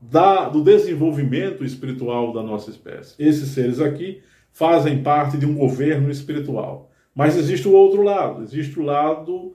da, 0.00 0.48
do 0.48 0.62
desenvolvimento 0.62 1.64
espiritual 1.64 2.32
da 2.32 2.42
nossa 2.42 2.70
espécie. 2.70 3.14
Esses 3.18 3.50
seres 3.50 3.80
aqui 3.80 4.20
fazem 4.52 5.02
parte 5.02 5.36
de 5.36 5.46
um 5.46 5.54
governo 5.54 6.10
espiritual. 6.10 6.90
Mas 7.14 7.36
existe 7.36 7.68
o 7.68 7.72
outro 7.72 8.02
lado, 8.02 8.42
existe 8.42 8.78
o 8.78 8.82
lado 8.82 9.54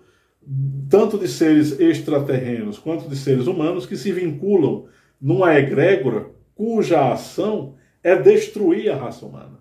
tanto 0.89 1.17
de 1.17 1.27
seres 1.27 1.79
extraterrenos 1.79 2.77
quanto 2.77 3.10
de 3.10 3.15
seres 3.15 3.47
humanos 3.47 3.86
que 3.86 3.95
se 3.95 4.12
vinculam 4.12 4.86
numa 5.19 5.58
egrégora 5.58 6.27
cuja 6.56 7.12
ação 7.12 7.75
é 8.03 8.15
destruir 8.15 8.91
a 8.91 8.95
raça 8.95 9.25
humana. 9.25 9.60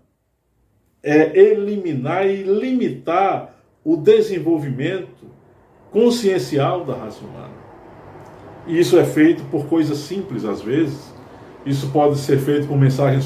É 1.03 1.39
eliminar 1.39 2.27
e 2.27 2.43
limitar 2.43 3.57
o 3.85 3.97
desenvolvimento 3.97 5.27
consciencial 5.91 6.85
da 6.85 6.95
raça 6.95 7.25
humana. 7.25 7.63
E 8.67 8.79
isso 8.79 8.99
é 8.99 9.05
feito 9.05 9.43
por 9.45 9.67
coisas 9.67 9.99
simples 9.99 10.45
às 10.45 10.61
vezes. 10.63 11.13
Isso 11.65 11.91
pode 11.91 12.19
ser 12.19 12.39
feito 12.39 12.67
por 12.67 12.77
mensagens 12.77 13.25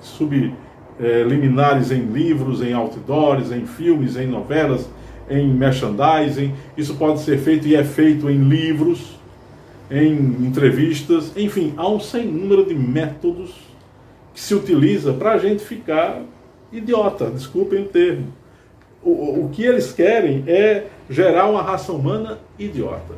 subliminares 0.00 1.90
em 1.90 2.02
livros, 2.06 2.62
em 2.62 2.72
outdoors, 2.72 3.50
em 3.50 3.66
filmes, 3.66 4.16
em 4.16 4.26
novelas, 4.26 4.88
em 5.30 5.48
merchandising, 5.48 6.54
isso 6.76 6.94
pode 6.96 7.20
ser 7.20 7.38
feito 7.38 7.66
e 7.66 7.74
é 7.74 7.84
feito 7.84 8.28
em 8.30 8.48
livros, 8.48 9.18
em 9.90 10.12
entrevistas, 10.46 11.32
enfim, 11.36 11.72
há 11.76 11.88
um 11.88 11.98
sem 11.98 12.26
número 12.26 12.66
de 12.66 12.74
métodos 12.74 13.54
que 14.34 14.40
se 14.40 14.54
utiliza 14.54 15.12
para 15.12 15.32
a 15.32 15.38
gente 15.38 15.64
ficar 15.64 16.22
idiota, 16.70 17.30
desculpem 17.30 17.82
o 17.82 17.88
termo. 17.88 18.32
O, 19.02 19.44
o 19.44 19.48
que 19.50 19.62
eles 19.62 19.92
querem 19.92 20.44
é 20.46 20.86
gerar 21.08 21.46
uma 21.46 21.62
raça 21.62 21.92
humana 21.92 22.38
idiota. 22.58 23.14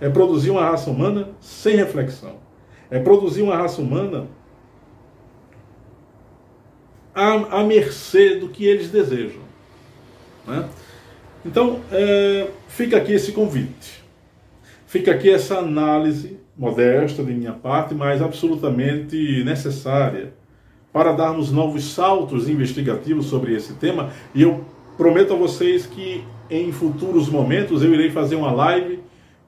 É 0.00 0.08
produzir 0.08 0.50
uma 0.50 0.64
raça 0.64 0.90
humana 0.90 1.28
sem 1.40 1.76
reflexão. 1.76 2.36
É 2.90 2.98
produzir 2.98 3.42
uma 3.42 3.56
raça 3.56 3.80
humana 3.80 4.26
à, 7.14 7.60
à 7.60 7.64
mercê 7.64 8.36
do 8.36 8.48
que 8.48 8.66
eles 8.66 8.90
desejam. 8.90 9.42
Né? 10.46 10.68
Então, 11.44 11.80
é, 11.92 12.48
fica 12.68 12.96
aqui 12.96 13.12
esse 13.12 13.32
convite. 13.32 14.02
Fica 14.86 15.10
aqui 15.10 15.28
essa 15.28 15.58
análise 15.58 16.38
modesta 16.56 17.22
de 17.22 17.34
minha 17.34 17.52
parte, 17.52 17.94
mas 17.94 18.22
absolutamente 18.22 19.42
necessária 19.44 20.32
para 20.92 21.12
darmos 21.12 21.50
novos 21.50 21.84
saltos 21.92 22.48
investigativos 22.48 23.26
sobre 23.26 23.54
esse 23.54 23.74
tema. 23.74 24.10
E 24.34 24.42
eu 24.42 24.64
prometo 24.96 25.32
a 25.32 25.36
vocês 25.36 25.84
que 25.84 26.24
em 26.48 26.70
futuros 26.70 27.28
momentos 27.28 27.82
eu 27.82 27.92
irei 27.92 28.10
fazer 28.10 28.36
uma 28.36 28.52
live 28.52 29.00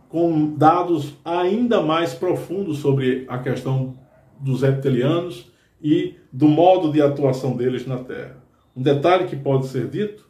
com 0.09 0.55
dados 0.55 1.15
ainda 1.25 1.81
mais 1.81 2.13
profundos 2.13 2.79
sobre 2.79 3.25
a 3.29 3.39
questão 3.39 3.95
dos 4.41 4.63
reptilianos 4.63 5.53
e 5.81 6.17
do 6.33 6.49
modo 6.49 6.91
de 6.91 7.01
atuação 7.01 7.57
deles 7.57 7.87
na 7.87 7.99
Terra. 7.99 8.43
Um 8.75 8.83
detalhe 8.83 9.27
que 9.29 9.37
pode 9.37 9.67
ser 9.69 9.87
dito 9.89 10.26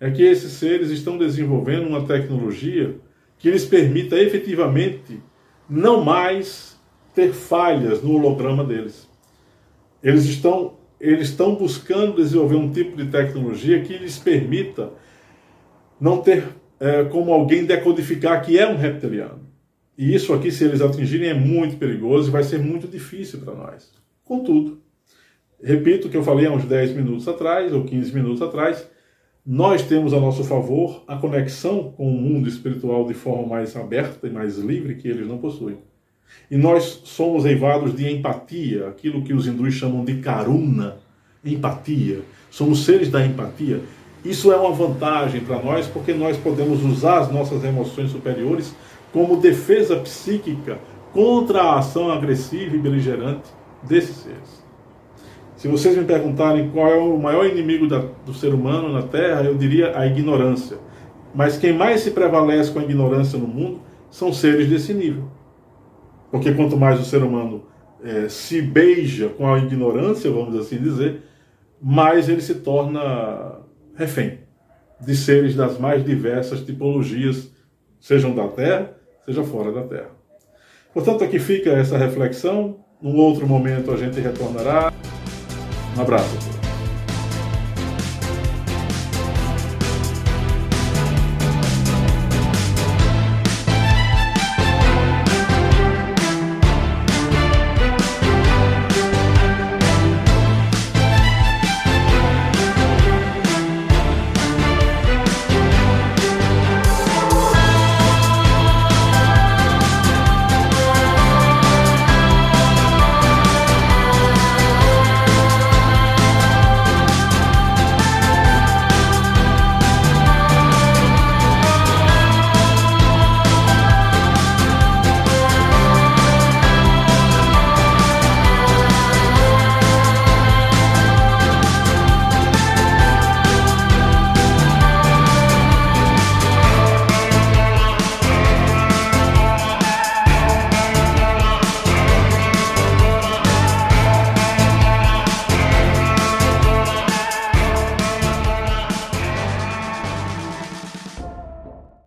é 0.00 0.10
que 0.10 0.22
esses 0.22 0.52
seres 0.52 0.90
estão 0.90 1.18
desenvolvendo 1.18 1.86
uma 1.86 2.06
tecnologia 2.06 2.96
que 3.38 3.50
lhes 3.50 3.64
permita 3.64 4.16
efetivamente 4.16 5.20
não 5.68 6.04
mais 6.04 6.78
ter 7.14 7.32
falhas 7.32 8.02
no 8.02 8.14
holograma 8.14 8.64
deles. 8.64 9.08
Eles 10.02 10.24
estão, 10.24 10.74
eles 11.00 11.30
estão 11.30 11.54
buscando 11.54 12.16
desenvolver 12.16 12.56
um 12.56 12.70
tipo 12.70 12.96
de 12.96 13.06
tecnologia 13.06 13.80
que 13.80 13.98
lhes 13.98 14.18
permita 14.18 14.92
não 16.00 16.18
ter 16.18 16.44
é, 16.80 17.04
como 17.04 17.32
alguém 17.32 17.64
decodificar 17.64 18.44
que 18.44 18.58
é 18.58 18.68
um 18.68 18.76
reptiliano. 18.76 19.48
E 19.96 20.14
isso 20.14 20.32
aqui, 20.32 20.52
se 20.52 20.64
eles 20.64 20.80
atingirem, 20.80 21.30
é 21.30 21.34
muito 21.34 21.76
perigoso 21.76 22.28
e 22.28 22.32
vai 22.32 22.44
ser 22.44 22.58
muito 22.58 22.86
difícil 22.86 23.40
para 23.40 23.52
nós. 23.52 23.92
Contudo, 24.24 24.80
repito 25.60 26.06
o 26.06 26.10
que 26.10 26.16
eu 26.16 26.22
falei 26.22 26.46
há 26.46 26.52
uns 26.52 26.64
10 26.64 26.92
minutos 26.92 27.26
atrás, 27.26 27.72
ou 27.72 27.82
15 27.84 28.14
minutos 28.14 28.40
atrás, 28.40 28.88
nós 29.50 29.82
temos 29.82 30.12
a 30.12 30.20
nosso 30.20 30.44
favor 30.44 31.02
a 31.08 31.16
conexão 31.16 31.90
com 31.96 32.06
o 32.06 32.20
mundo 32.20 32.46
espiritual 32.46 33.06
de 33.06 33.14
forma 33.14 33.46
mais 33.46 33.74
aberta 33.74 34.26
e 34.26 34.30
mais 34.30 34.58
livre 34.58 34.96
que 34.96 35.08
eles 35.08 35.26
não 35.26 35.38
possuem. 35.38 35.78
E 36.50 36.56
nós 36.58 37.00
somos 37.04 37.46
eivados 37.46 37.96
de 37.96 38.12
empatia, 38.12 38.88
aquilo 38.88 39.22
que 39.22 39.32
os 39.32 39.46
hindus 39.46 39.72
chamam 39.72 40.04
de 40.04 40.16
karuna, 40.16 40.98
empatia. 41.42 42.20
Somos 42.50 42.84
seres 42.84 43.10
da 43.10 43.24
empatia. 43.24 43.80
Isso 44.22 44.52
é 44.52 44.56
uma 44.56 44.72
vantagem 44.72 45.40
para 45.40 45.62
nós 45.62 45.86
porque 45.86 46.12
nós 46.12 46.36
podemos 46.36 46.84
usar 46.84 47.20
as 47.20 47.32
nossas 47.32 47.64
emoções 47.64 48.10
superiores 48.10 48.74
como 49.14 49.40
defesa 49.40 49.96
psíquica 49.96 50.78
contra 51.14 51.62
a 51.62 51.78
ação 51.78 52.10
agressiva 52.10 52.76
e 52.76 52.78
beligerante 52.78 53.48
desses 53.82 54.16
seres. 54.16 54.57
Se 55.58 55.66
vocês 55.66 55.96
me 55.96 56.04
perguntarem 56.04 56.70
qual 56.70 56.86
é 56.86 56.96
o 56.96 57.18
maior 57.18 57.44
inimigo 57.44 57.88
da, 57.88 57.98
do 58.24 58.32
ser 58.32 58.54
humano 58.54 58.92
na 58.92 59.02
Terra, 59.02 59.42
eu 59.42 59.56
diria 59.56 59.98
a 59.98 60.06
ignorância. 60.06 60.78
Mas 61.34 61.58
quem 61.58 61.72
mais 61.72 62.00
se 62.00 62.12
prevalece 62.12 62.70
com 62.70 62.78
a 62.78 62.84
ignorância 62.84 63.36
no 63.36 63.48
mundo 63.48 63.80
são 64.08 64.32
seres 64.32 64.68
desse 64.68 64.94
nível. 64.94 65.28
Porque 66.30 66.52
quanto 66.52 66.76
mais 66.76 67.00
o 67.00 67.04
ser 67.04 67.24
humano 67.24 67.64
é, 68.04 68.28
se 68.28 68.62
beija 68.62 69.30
com 69.30 69.52
a 69.52 69.58
ignorância, 69.58 70.30
vamos 70.30 70.54
assim 70.54 70.76
dizer, 70.76 71.24
mais 71.82 72.28
ele 72.28 72.40
se 72.40 72.54
torna 72.54 73.56
refém 73.96 74.38
de 75.00 75.16
seres 75.16 75.56
das 75.56 75.76
mais 75.76 76.04
diversas 76.04 76.60
tipologias, 76.60 77.50
sejam 77.98 78.32
da 78.32 78.46
Terra, 78.46 78.92
seja 79.26 79.42
fora 79.42 79.72
da 79.72 79.82
Terra. 79.82 80.10
Portanto, 80.94 81.24
aqui 81.24 81.40
fica 81.40 81.70
essa 81.70 81.98
reflexão. 81.98 82.76
Num 83.02 83.16
outro 83.16 83.44
momento 83.44 83.90
a 83.90 83.96
gente 83.96 84.20
retornará. 84.20 84.92
Um 85.98 86.02
abraço. 86.02 86.47